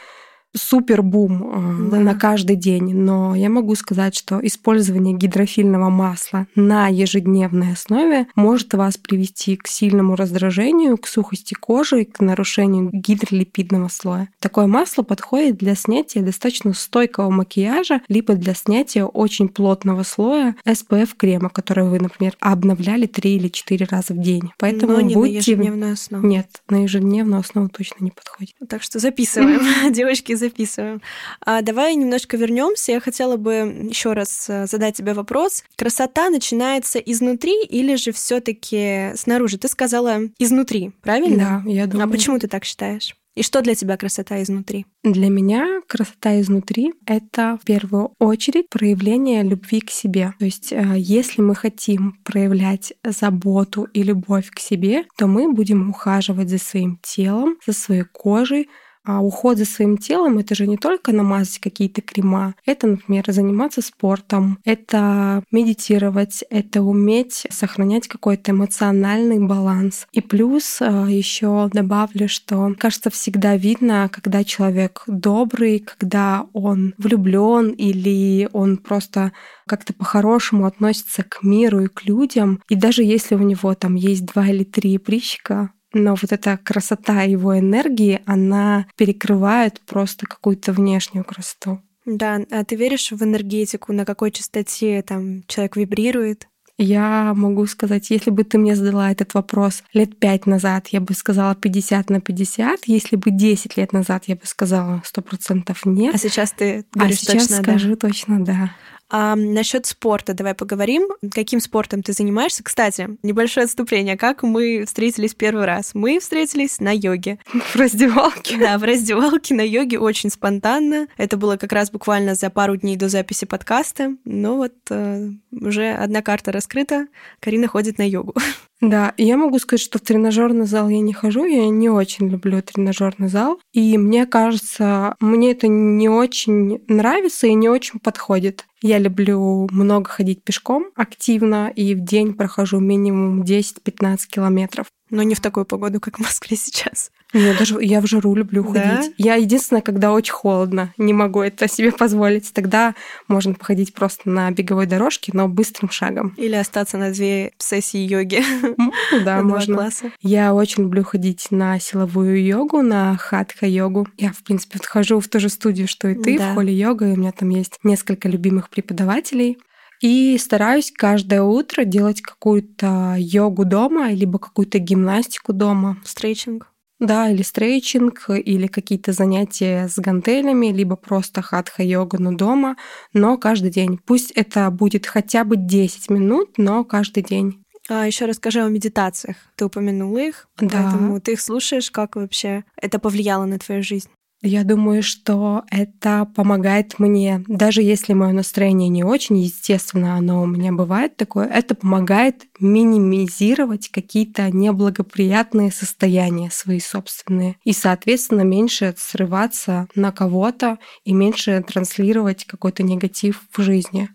[0.57, 1.99] супер бум да.
[1.99, 8.75] на каждый день, но я могу сказать, что использование гидрофильного масла на ежедневной основе может
[8.75, 14.29] вас привести к сильному раздражению, к сухости кожи и к нарушению гидролипидного слоя.
[14.38, 21.11] Такое масло подходит для снятия достаточно стойкого макияжа, либо для снятия очень плотного слоя SPF
[21.17, 24.51] крема, который вы, например, обновляли 3 или 4 раза в день.
[24.59, 25.33] Поэтому но не будьте...
[25.33, 26.27] на ежедневную основу.
[26.27, 28.55] Нет, на ежедневную основу точно не подходит.
[28.69, 31.02] Так что записываем, девочки, записываем.
[31.40, 32.92] А давай немножко вернемся.
[32.92, 33.52] Я хотела бы
[33.88, 35.64] еще раз э, задать тебе вопрос.
[35.76, 39.59] Красота начинается изнутри или же все-таки снаружи?
[39.59, 41.62] Ты сказала изнутри, правильно?
[41.64, 42.09] Да, я думаю.
[42.09, 43.14] А почему ты так считаешь?
[43.35, 44.87] И что для тебя красота изнутри?
[45.02, 50.35] Для меня красота изнутри— это в первую очередь проявление любви к себе.
[50.38, 55.90] То есть э, если мы хотим проявлять заботу и любовь к себе, то мы будем
[55.90, 58.68] ухаживать за своим телом, за своей кожей,
[59.05, 62.55] а уход за своим телом— это же не только намазать какие-то крема.
[62.64, 70.07] Это, например, заниматься спортом, это медитировать, это уметь сохранять какой-то эмоциональный баланс.
[70.12, 77.71] И плюс э, еще добавлю, что, кажется, всегда видно, когда человек добрый, когда он влюблен
[77.71, 79.33] или он просто
[79.67, 82.62] как-то по-хорошему относится к миру и к людям.
[82.69, 87.22] И даже если у него там есть два или три прыщика, но вот эта красота
[87.22, 91.80] его энергии, она перекрывает просто какую-то внешнюю красоту.
[92.07, 96.48] Да, а ты веришь в энергетику, на какой частоте там человек вибрирует?
[96.76, 101.14] Я могу сказать, если бы ты мне задала этот вопрос лет пять назад, я бы
[101.14, 102.80] сказала 50 на 50.
[102.87, 106.14] Если бы 10 лет назад, я бы сказала 100% нет.
[106.14, 107.96] А сейчас ты говоришь а сейчас точно скажу да.
[107.96, 108.70] точно да.
[109.16, 111.09] А насчет спорта давай поговорим.
[111.31, 112.64] Каким спортом ты занимаешься?
[112.64, 114.16] Кстати, небольшое отступление.
[114.16, 115.92] Как мы встретились первый раз?
[115.94, 117.38] Мы встретились на йоге.
[117.53, 118.59] В раздевалке?
[118.59, 121.07] Да, в раздевалке на йоге очень спонтанно.
[121.16, 124.16] Это было как раз буквально за пару дней до записи подкаста.
[124.24, 127.07] Но вот э, уже одна карта раскрыта.
[127.38, 128.35] Карина ходит на йогу.
[128.85, 132.61] Да, я могу сказать, что в тренажерный зал я не хожу, я не очень люблю
[132.61, 133.59] тренажерный зал.
[133.73, 138.66] И мне кажется, мне это не очень нравится и не очень подходит.
[138.83, 144.88] Я люблю много ходить пешком активно, и в день прохожу минимум 10-15 километров.
[145.09, 147.11] Но не в такую погоду, как в Москве сейчас.
[147.35, 148.83] Я даже я в жару люблю ходить.
[148.83, 149.03] Да?
[149.18, 152.53] Я единственное, когда очень холодно, не могу это себе позволить.
[152.55, 152.94] Тогда
[153.29, 156.35] можно походить просто на беговой дорожке, но быстрым шагом.
[156.37, 158.42] Или остаться на две сессии йоги.
[158.79, 158.92] Ну
[159.25, 159.75] да, можно.
[159.75, 160.12] Класса.
[160.20, 164.07] Я очень люблю ходить на силовую йогу, на хатха-йогу.
[164.16, 166.53] Я, в принципе, хожу в ту же студию, что и ты, да.
[166.53, 169.59] в холле йога, и у меня там есть несколько любимых преподавателей.
[170.01, 175.97] И стараюсь каждое утро делать какую-то йогу дома, либо какую-то гимнастику дома.
[176.05, 176.68] Стрейчинг.
[177.05, 182.77] Да, или стрейчинг, или какие-то занятия с гантелями, либо просто хатха-йога, но дома,
[183.12, 183.99] но каждый день.
[183.99, 187.62] Пусть это будет хотя бы 10 минут, но каждый день.
[187.90, 189.37] А еще расскажи о медитациях.
[189.57, 190.69] Ты упомянула их, да.
[190.83, 194.09] поэтому ты их слушаешь, как вообще это повлияло на твою жизнь?
[194.46, 200.46] Я думаю, что это помогает мне, даже если мое настроение не очень, естественно, оно у
[200.46, 209.88] меня бывает такое, это помогает минимизировать какие-то неблагоприятные состояния свои собственные и, соответственно, меньше срываться
[209.94, 214.11] на кого-то и меньше транслировать какой-то негатив в жизни.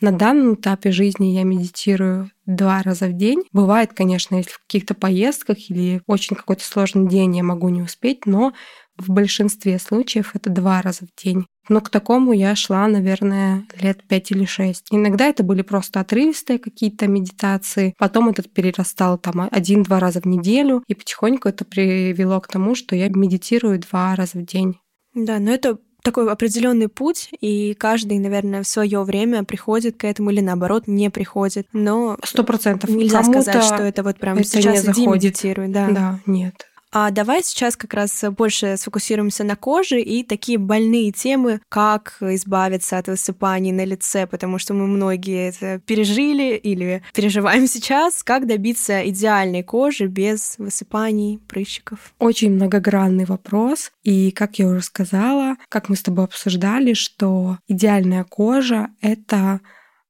[0.00, 3.44] На данном этапе жизни я медитирую два раза в день.
[3.52, 8.26] Бывает, конечно, если в каких-то поездках или очень какой-то сложный день я могу не успеть,
[8.26, 8.52] но
[8.96, 11.46] в большинстве случаев это два раза в день.
[11.68, 14.88] Но к такому я шла, наверное, лет пять или шесть.
[14.90, 17.94] Иногда это были просто отрывистые какие-то медитации.
[17.98, 20.84] Потом этот перерастал там один-два раза в неделю.
[20.88, 24.78] И потихоньку это привело к тому, что я медитирую два раза в день.
[25.14, 30.30] Да, но это такой определенный путь, и каждый, наверное, в свое время приходит к этому
[30.30, 31.66] или наоборот не приходит.
[31.72, 35.68] Но сто процентов нельзя сказать, что это вот прям это сейчас не иди медитируй.
[35.68, 35.88] Да.
[35.88, 36.66] да, нет.
[36.96, 42.98] А давай сейчас как раз больше сфокусируемся на коже и такие больные темы, как избавиться
[42.98, 49.08] от высыпаний на лице, потому что мы многие это пережили или переживаем сейчас, как добиться
[49.08, 52.14] идеальной кожи без высыпаний, прыщиков.
[52.20, 58.22] Очень многогранный вопрос, и как я уже сказала, как мы с тобой обсуждали, что идеальная
[58.22, 59.60] кожа— это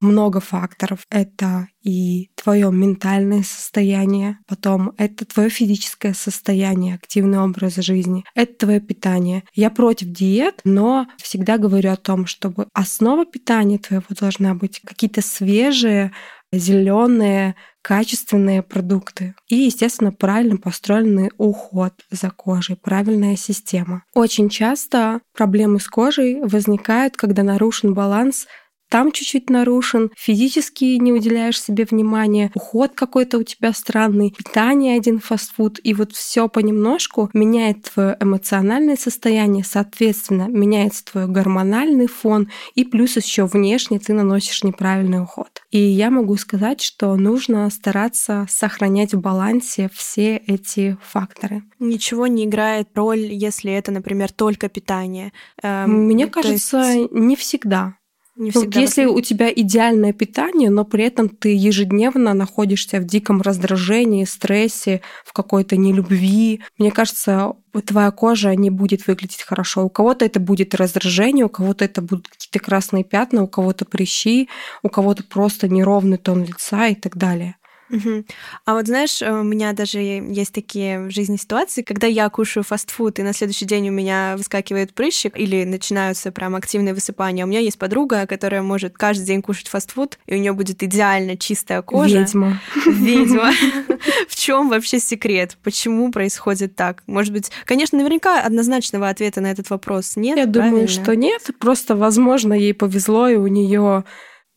[0.04, 1.04] много факторов.
[1.10, 8.80] Это и твое ментальное состояние, потом это твое физическое состояние, активный образ жизни, это твое
[8.80, 9.44] питание.
[9.54, 15.20] Я против диет, но всегда говорю о том, чтобы основа питания твоего должна быть какие-то
[15.20, 16.12] свежие,
[16.52, 24.04] зеленые, качественные продукты и, естественно, правильно построенный уход за кожей, правильная система.
[24.14, 28.46] Очень часто проблемы с кожей возникают, когда нарушен баланс
[28.88, 35.18] там чуть-чуть нарушен, физически не уделяешь себе внимания, уход какой-то у тебя странный, питание один
[35.18, 42.84] фастфуд, и вот все понемножку меняет твое эмоциональное состояние, соответственно, меняется твой гормональный фон, и
[42.84, 45.62] плюс еще внешне ты наносишь неправильный уход.
[45.70, 51.62] И я могу сказать, что нужно стараться сохранять в балансе все эти факторы.
[51.78, 55.32] Ничего не играет роль, если это, например, только питание.
[55.62, 57.12] Эм, Мне кажется, есть...
[57.12, 57.96] не всегда.
[58.36, 63.40] Не ну, если у тебя идеальное питание, но при этом ты ежедневно находишься в диком
[63.40, 67.52] раздражении, стрессе, в какой-то нелюбви, мне кажется,
[67.86, 69.84] твоя кожа не будет выглядеть хорошо.
[69.84, 74.48] У кого-то это будет раздражение, у кого-то это будут какие-то красные пятна, у кого-то прыщи,
[74.82, 77.56] у кого-то просто неровный тон лица и так далее.
[77.90, 78.24] Угу.
[78.64, 82.64] А вот знаешь, э, у меня даже есть такие в жизни ситуации, когда я кушаю
[82.64, 87.44] фастфуд, и на следующий день у меня выскакивает прыщик, или начинаются прям активные высыпания.
[87.44, 91.36] У меня есть подруга, которая может каждый день кушать фастфуд, и у нее будет идеально
[91.36, 92.20] чистая кожа.
[92.20, 92.60] Ведьма.
[92.86, 93.52] Ведьма.
[94.28, 95.58] В чем вообще секрет?
[95.62, 97.02] Почему происходит так?
[97.06, 100.36] Может быть, конечно, наверняка однозначного ответа на этот вопрос нет.
[100.36, 101.50] Я думаю, что нет.
[101.58, 104.04] Просто, возможно, ей повезло, и у нее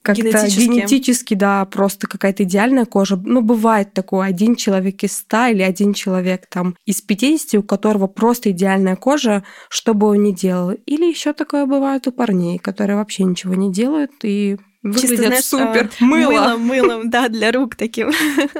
[0.01, 0.61] как-то генетически.
[0.61, 3.17] генетически, да, просто какая-то идеальная кожа.
[3.17, 8.07] Ну, бывает такое, один человек из ста или один человек там из 50, у которого
[8.07, 10.71] просто идеальная кожа, что бы он ни делал.
[10.71, 14.57] Или еще такое бывает у парней, которые вообще ничего не делают и
[14.91, 15.89] Выглядят Чисто, знаешь, супер.
[15.99, 16.31] А, мыло.
[16.31, 18.11] Мылом, мылом, да, для рук таким.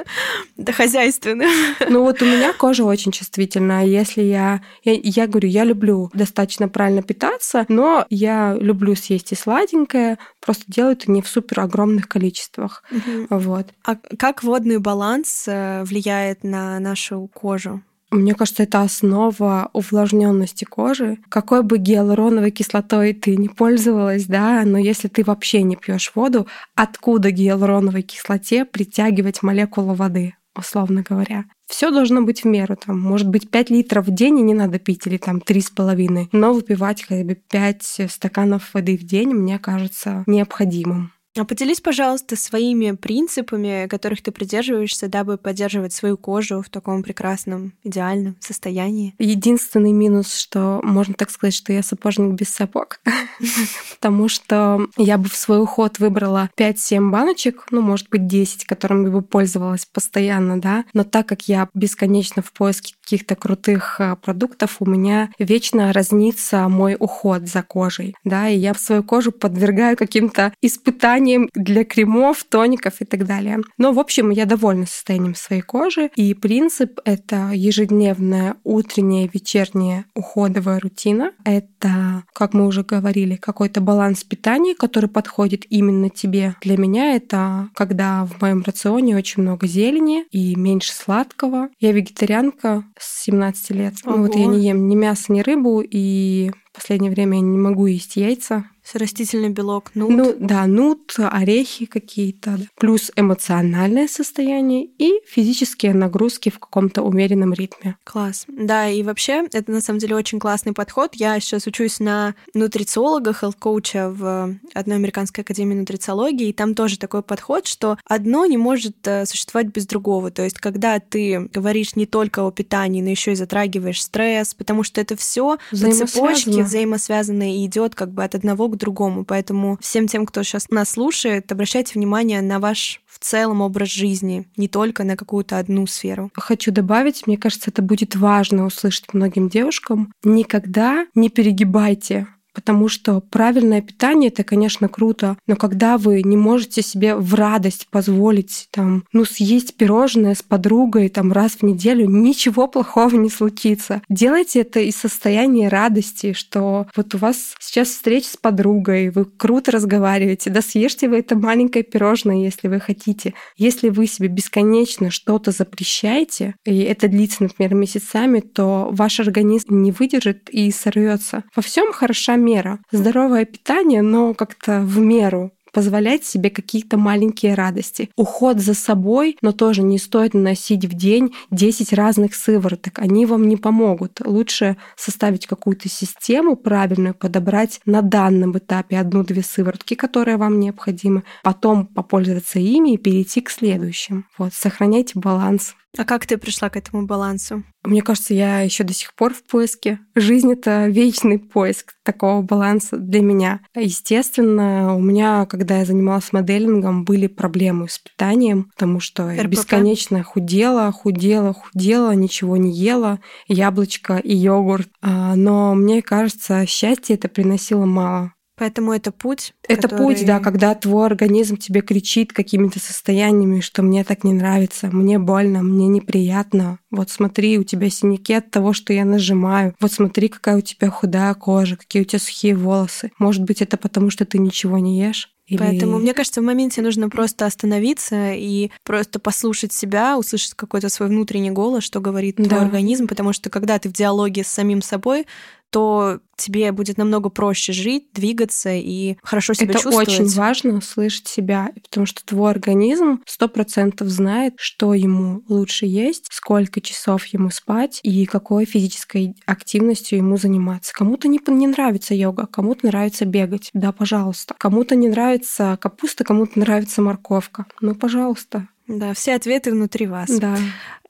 [0.56, 1.50] да, хозяйственным.
[1.88, 3.84] ну вот у меня кожа очень чувствительная.
[3.84, 4.92] Если я, я...
[5.02, 10.92] Я говорю, я люблю достаточно правильно питаться, но я люблю съесть и сладенькое, просто делаю
[10.92, 12.82] это не в супер огромных количествах.
[13.30, 13.66] Вот.
[13.84, 17.82] А как водный баланс э, влияет на нашу кожу?
[18.10, 21.18] Мне кажется, это основа увлажненности кожи.
[21.28, 26.46] Какой бы гиалуроновой кислотой ты не пользовалась, да, но если ты вообще не пьешь воду,
[26.74, 31.44] откуда гиалуроновой кислоте притягивать молекулу воды, условно говоря?
[31.66, 32.76] Все должно быть в меру.
[32.76, 36.28] Там, может быть, 5 литров в день и не надо пить, или там 3,5.
[36.32, 41.12] Но выпивать хотя бы 5 стаканов воды в день, мне кажется, необходимым.
[41.38, 47.74] А поделись, пожалуйста, своими принципами, которых ты придерживаешься, дабы поддерживать свою кожу в таком прекрасном,
[47.84, 49.14] идеальном состоянии.
[49.18, 53.00] Единственный минус, что можно так сказать, что я сапожник без сапог,
[53.94, 59.08] потому что я бы в свой уход выбрала 5-7 баночек, ну, может быть, 10, которыми
[59.08, 64.76] бы пользовалась постоянно, да, но так как я бесконечно в поиске каких-то крутых э, продуктов,
[64.80, 70.52] у меня вечно разнится мой уход за кожей, да, и я свою кожу подвергаю каким-то
[70.60, 73.58] испытаниям для кремов, тоников и так далее.
[73.76, 80.80] Но, в общем, я довольна состоянием своей кожи, и принцип— это ежедневная утренняя, вечерняя уходовая
[80.80, 81.32] рутина.
[81.44, 86.54] Это, как мы уже говорили, какой-то баланс питания, который подходит именно тебе.
[86.62, 91.68] Для меня это когда в моем рационе очень много зелени и меньше сладкого.
[91.80, 93.94] Я вегетарианка с 17 лет.
[94.04, 97.58] Ну, вот я не ем ни мясо, ни рыбу, и в последнее время я не
[97.58, 98.64] могу есть яйца
[98.94, 100.10] растительный белок, нут.
[100.10, 102.64] Ну да, нут, орехи какие-то, да.
[102.76, 107.96] плюс эмоциональное состояние и физические нагрузки в каком-то умеренном ритме.
[108.04, 108.46] Класс.
[108.48, 111.14] Да, и вообще это на самом деле очень классный подход.
[111.14, 117.22] Я сейчас учусь на нутрициолога, хелт-коуча в одной американской академии нутрициологии, и там тоже такой
[117.22, 120.30] подход, что одно не может э, существовать без другого.
[120.30, 124.82] То есть, когда ты говоришь не только о питании, но еще и затрагиваешь стресс, потому
[124.82, 129.24] что это все по цепочке взаимосвязано и идет как бы от одного к другому.
[129.24, 134.46] Поэтому всем тем, кто сейчас нас слушает, обращайте внимание на ваш в целом образ жизни,
[134.56, 136.30] не только на какую-то одну сферу.
[136.34, 140.12] Хочу добавить, мне кажется, это будет важно услышать многим девушкам.
[140.22, 142.26] Никогда не перегибайте
[142.58, 147.86] потому что правильное питание это, конечно, круто, но когда вы не можете себе в радость
[147.88, 154.02] позволить там, ну, съесть пирожное с подругой там раз в неделю, ничего плохого не случится.
[154.08, 159.70] Делайте это из состояния радости, что вот у вас сейчас встреча с подругой, вы круто
[159.70, 163.34] разговариваете, да съешьте вы это маленькое пирожное, если вы хотите.
[163.56, 169.92] Если вы себе бесконечно что-то запрещаете, и это длится, например, месяцами, то ваш организм не
[169.92, 171.44] выдержит и сорвется.
[171.54, 172.78] Во всем хороша мера.
[172.90, 178.10] Здоровое питание, но как-то в меру позволять себе какие-то маленькие радости.
[178.16, 182.98] Уход за собой, но тоже не стоит наносить в день 10 разных сывороток.
[182.98, 184.20] Они вам не помогут.
[184.24, 191.86] Лучше составить какую-то систему правильную, подобрать на данном этапе одну-две сыворотки, которые вам необходимы, потом
[191.86, 194.26] попользоваться ими и перейти к следующим.
[194.38, 195.74] Вот, сохраняйте баланс.
[195.96, 197.64] А как ты пришла к этому балансу?
[197.84, 200.00] Мне кажется, я еще до сих пор в поиске.
[200.14, 203.60] Жизнь— это вечный поиск такого баланса для меня.
[203.74, 209.38] Естественно, у меня, когда я занималась моделингом, были проблемы с питанием, потому что РПП?
[209.38, 214.88] я бесконечно худела, худела, худела, ничего не ела, яблочко и йогурт.
[215.00, 218.32] А, но мне кажется, счастье это приносило мало.
[218.58, 219.54] Поэтому это путь.
[219.68, 219.98] Это который...
[219.98, 225.18] путь, да, когда твой организм тебе кричит какими-то состояниями, что мне так не нравится, мне
[225.18, 226.78] больно, мне неприятно.
[226.90, 229.74] Вот смотри, у тебя синяки от того, что я нажимаю.
[229.80, 233.12] Вот смотри, какая у тебя худая кожа, какие у тебя сухие волосы.
[233.18, 235.30] Может быть, это потому, что ты ничего не ешь?
[235.48, 235.58] Или...
[235.58, 241.08] Поэтому, мне кажется, в моменте нужно просто остановиться и просто послушать себя, услышать какой-то свой
[241.08, 242.44] внутренний голос, что говорит да.
[242.44, 245.26] твой организм, потому что когда ты в диалоге с самим собой,
[245.70, 250.08] то тебе будет намного проще жить, двигаться и хорошо себя Это чувствовать.
[250.08, 255.86] Это очень важно слышать себя, потому что твой организм сто процентов знает, что ему лучше
[255.86, 260.92] есть, сколько часов ему спать и какой физической активностью ему заниматься.
[260.94, 263.70] Кому-то не, не нравится йога, кому-то нравится бегать.
[263.72, 264.54] Да, пожалуйста.
[264.58, 267.66] Кому-то не нравится капуста, кому-то нравится морковка.
[267.80, 268.68] Ну, пожалуйста.
[268.88, 270.30] Да, все ответы внутри вас.
[270.30, 270.56] Да.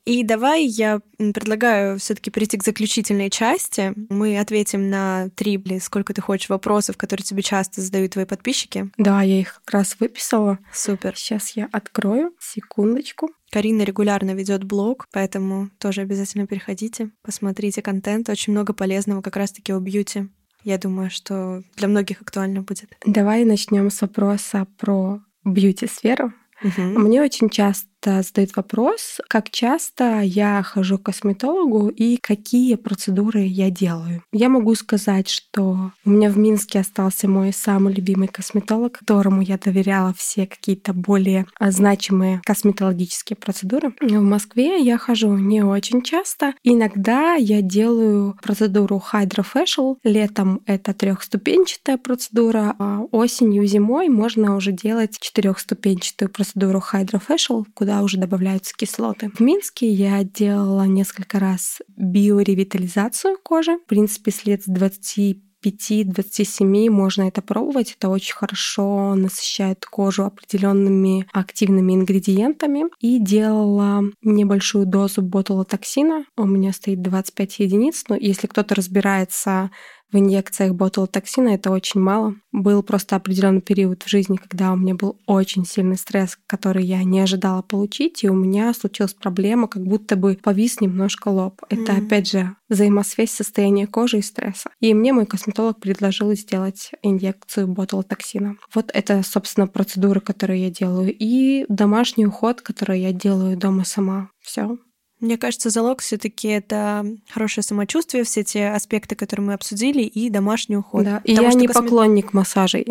[0.08, 3.92] И давай я предлагаю все-таки перейти к заключительной части.
[4.08, 8.90] Мы ответим на три или сколько ты хочешь вопросов, которые тебе часто задают твои подписчики.
[8.96, 10.60] Да, я их как раз выписала.
[10.72, 11.14] Супер.
[11.14, 12.32] Сейчас я открою.
[12.40, 13.28] Секундочку.
[13.50, 18.30] Карина регулярно ведет блог, поэтому тоже обязательно переходите, посмотрите контент.
[18.30, 20.28] Очень много полезного как раз-таки о бьюти.
[20.64, 22.96] Я думаю, что для многих актуально будет.
[23.04, 26.32] Давай начнем с вопроса про бьюти-сферу.
[26.62, 26.80] Угу.
[26.80, 33.70] Мне очень часто задают вопрос, как часто я хожу к косметологу и какие процедуры я
[33.70, 34.22] делаю.
[34.32, 39.58] Я могу сказать, что у меня в Минске остался мой самый любимый косметолог, которому я
[39.58, 43.94] доверяла все какие-то более значимые косметологические процедуры.
[44.00, 46.54] В Москве я хожу не очень часто.
[46.62, 49.96] Иногда я делаю процедуру Hydrofacial.
[50.04, 58.02] Летом это трехступенчатая процедура, а осенью, зимой можно уже делать четырехступенчатую процедуру Hydrofacial, куда куда
[58.02, 59.30] уже добавляются кислоты.
[59.32, 63.78] В Минске я делала несколько раз биоревитализацию кожи.
[63.78, 67.96] В принципе, след с 20 25-27 можно это пробовать.
[67.98, 72.84] Это очень хорошо насыщает кожу определенными активными ингредиентами.
[73.00, 76.26] И делала небольшую дозу ботулотоксина.
[76.36, 79.70] У меня стоит 25 единиц, но если кто-то разбирается
[80.12, 82.34] в инъекциях ботулотоксина это очень мало.
[82.50, 87.04] Был просто определенный период в жизни, когда у меня был очень сильный стресс, который я
[87.04, 91.60] не ожидала получить, и у меня случилась проблема, как будто бы повис немножко лоб.
[91.68, 92.06] Это, mm.
[92.06, 94.70] опять же, взаимосвязь состояния кожи и стресса.
[94.80, 98.56] И мне мой косметолог предложил сделать инъекцию ботулотоксина.
[98.74, 101.14] Вот это, собственно, процедура, которую я делаю.
[101.16, 104.30] И домашний уход, который я делаю дома сама.
[104.40, 104.78] Все.
[105.20, 110.76] Мне кажется, залог все-таки это хорошее самочувствие, все те аспекты, которые мы обсудили, и домашний
[110.76, 111.04] уход.
[111.04, 111.82] Да, и я не косме...
[111.82, 112.86] поклонник массажей.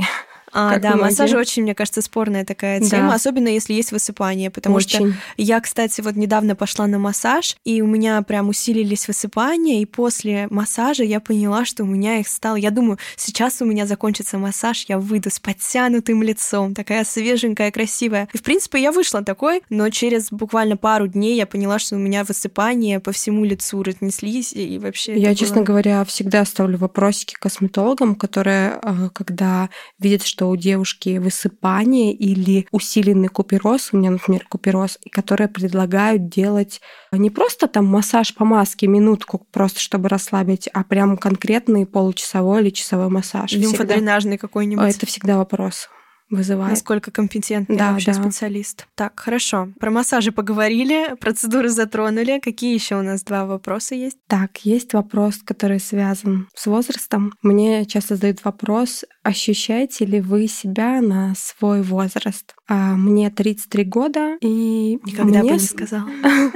[0.60, 1.03] А, да, многие.
[1.03, 3.14] массаж очень, мне кажется, спорная такая тема, да.
[3.14, 5.12] особенно если есть высыпание, потому очень.
[5.12, 9.86] что я, кстати, вот недавно пошла на массаж, и у меня прям усилились высыпания, и
[9.86, 12.55] после массажа я поняла, что у меня их стало.
[12.55, 18.28] Я думаю, сейчас у меня закончится массаж, я выйду с подтянутым лицом, такая свеженькая, красивая.
[18.34, 21.99] И, в принципе, я вышла такой, но через буквально пару дней я поняла, что у
[21.99, 25.20] меня высыпания по всему лицу разнеслись, и вообще...
[25.20, 25.66] Я, честно было...
[25.66, 32.68] говоря, всегда ставлю вопросики косметологам, которые, э, когда видят, что что у девушки высыпание или
[32.72, 36.82] усиленный купероз, у меня, например, купероз, которые предлагают делать
[37.12, 42.70] не просто там массаж по маске минутку, просто чтобы расслабить, а прям конкретный получасовой или
[42.70, 43.52] часовой массаж.
[43.52, 44.95] Лимфодренажный какой-нибудь.
[44.95, 45.89] Это всегда вопрос
[46.30, 46.72] вызывает.
[46.72, 48.22] Насколько компетентный да, вообще да.
[48.22, 48.88] специалист.
[48.95, 49.70] Так, хорошо.
[49.80, 52.39] Про массажи поговорили, процедуры затронули.
[52.43, 54.18] Какие еще у нас два вопроса есть?
[54.28, 57.34] Так, есть вопрос, который связан с возрастом.
[57.41, 62.57] Мне часто задают вопрос, ощущаете ли вы себя на свой возраст?
[62.68, 65.51] А мне 33 года, и Никогда мне...
[65.51, 66.09] бы не сказала.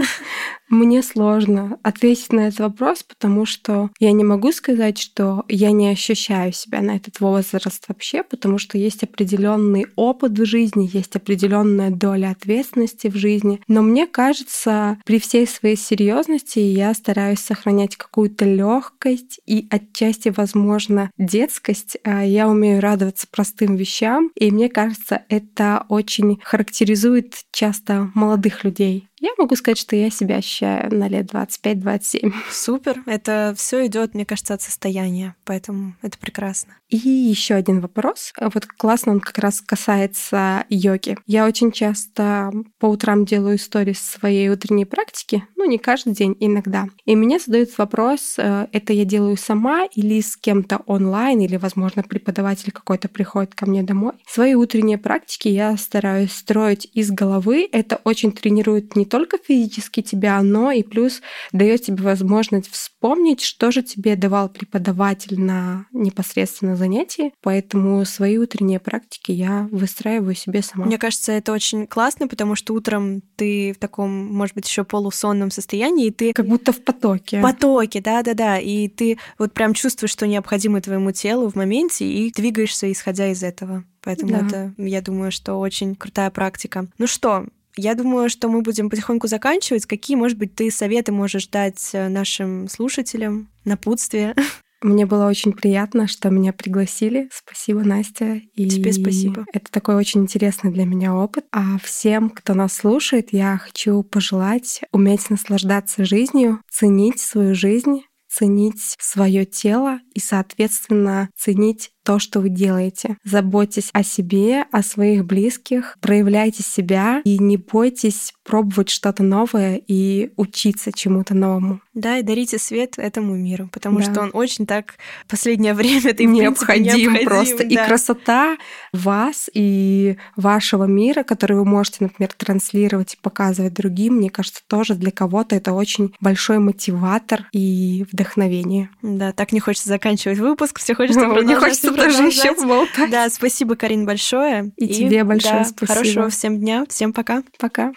[0.72, 5.90] Мне сложно ответить на этот вопрос, потому что я не могу сказать, что я не
[5.90, 11.92] ощущаю себя на этот возраст вообще, потому что есть определенный опыт в жизни, есть определенная
[11.92, 13.60] доля ответственности в жизни.
[13.68, 21.12] Но мне кажется, при всей своей серьезности я стараюсь сохранять какую-то легкость и отчасти, возможно,
[21.18, 21.98] детскость.
[22.06, 26.01] А я умею радоваться простым вещам, и мне кажется, это очень
[26.44, 29.08] характеризует часто молодых людей.
[29.22, 32.34] Я могу сказать, что я себя ощущаю на лет 25-27.
[32.50, 33.04] Супер.
[33.06, 36.74] Это все идет, мне кажется, от состояния, поэтому это прекрасно.
[36.90, 38.34] И еще один вопрос.
[38.40, 41.18] Вот классно он как раз касается йоги.
[41.28, 46.88] Я очень часто по утрам делаю истории своей утренней практики, ну не каждый день, иногда.
[47.06, 52.02] И мне задают вопрос, э, это я делаю сама или с кем-то онлайн, или, возможно,
[52.02, 54.14] преподаватель какой-то приходит ко мне домой.
[54.28, 57.70] Свои утренние практики я стараюсь строить из головы.
[57.72, 63.70] Это очень тренирует не только физически тебя, но и плюс дает тебе возможность вспомнить, что
[63.70, 67.34] же тебе давал преподаватель на непосредственно занятии.
[67.42, 70.86] Поэтому свои утренние практики я выстраиваю себе сама.
[70.86, 75.52] Мне кажется, это очень классно, потому что утром ты в таком, может быть, еще полусонном
[75.52, 76.32] состоянии, и ты...
[76.32, 77.40] Как будто в потоке.
[77.40, 78.60] В потоке, да-да-да.
[78.60, 83.44] И ты вот прям чувствуешь, что необходимо твоему телу в моменте, и двигаешься, исходя из
[83.44, 83.84] этого.
[84.02, 84.46] Поэтому да.
[84.46, 86.88] это, я думаю, что очень крутая практика.
[86.98, 87.46] Ну что,
[87.76, 89.86] я думаю, что мы будем потихоньку заканчивать.
[89.86, 94.36] Какие, может быть, ты советы можешь дать э, нашим слушателям, напутствие?
[94.82, 97.30] Мне было очень приятно, что меня пригласили.
[97.32, 98.42] Спасибо, Настя.
[98.56, 99.46] И Тебе спасибо.
[99.54, 101.46] Это такой очень интересный для меня опыт.
[101.52, 108.96] А всем, кто нас слушает, я хочу пожелать уметь наслаждаться жизнью, ценить свою жизнь, ценить
[108.98, 113.18] свое тело и, соответственно, ценить то, что вы делаете.
[113.24, 120.32] Заботьтесь о себе, о своих близких, проявляйте себя и не бойтесь пробовать что-то новое и
[120.36, 121.82] учиться чему-то новому.
[121.94, 124.06] Да, и дарите свет этому миру, потому да.
[124.06, 124.96] что он очень так
[125.26, 127.58] в последнее время ты необходим, необходим просто.
[127.58, 127.64] Да.
[127.64, 128.58] И красота
[128.94, 134.96] вас и вашего мира, который вы можете, например, транслировать и показывать другим, мне кажется, тоже
[134.96, 138.90] для кого-то это очень большой мотиватор и вдохновение.
[139.02, 141.42] Да, так не хочется заканчивать выпуск, все хочется продолжать.
[141.52, 143.10] Не хочется даже еще поболтать.
[143.10, 144.72] Да, спасибо, Карин, большое.
[144.78, 145.94] И, и тебе большое да, спасибо.
[145.94, 146.86] Хорошего всем дня.
[146.90, 147.44] Всем пока.
[147.60, 147.92] Пока.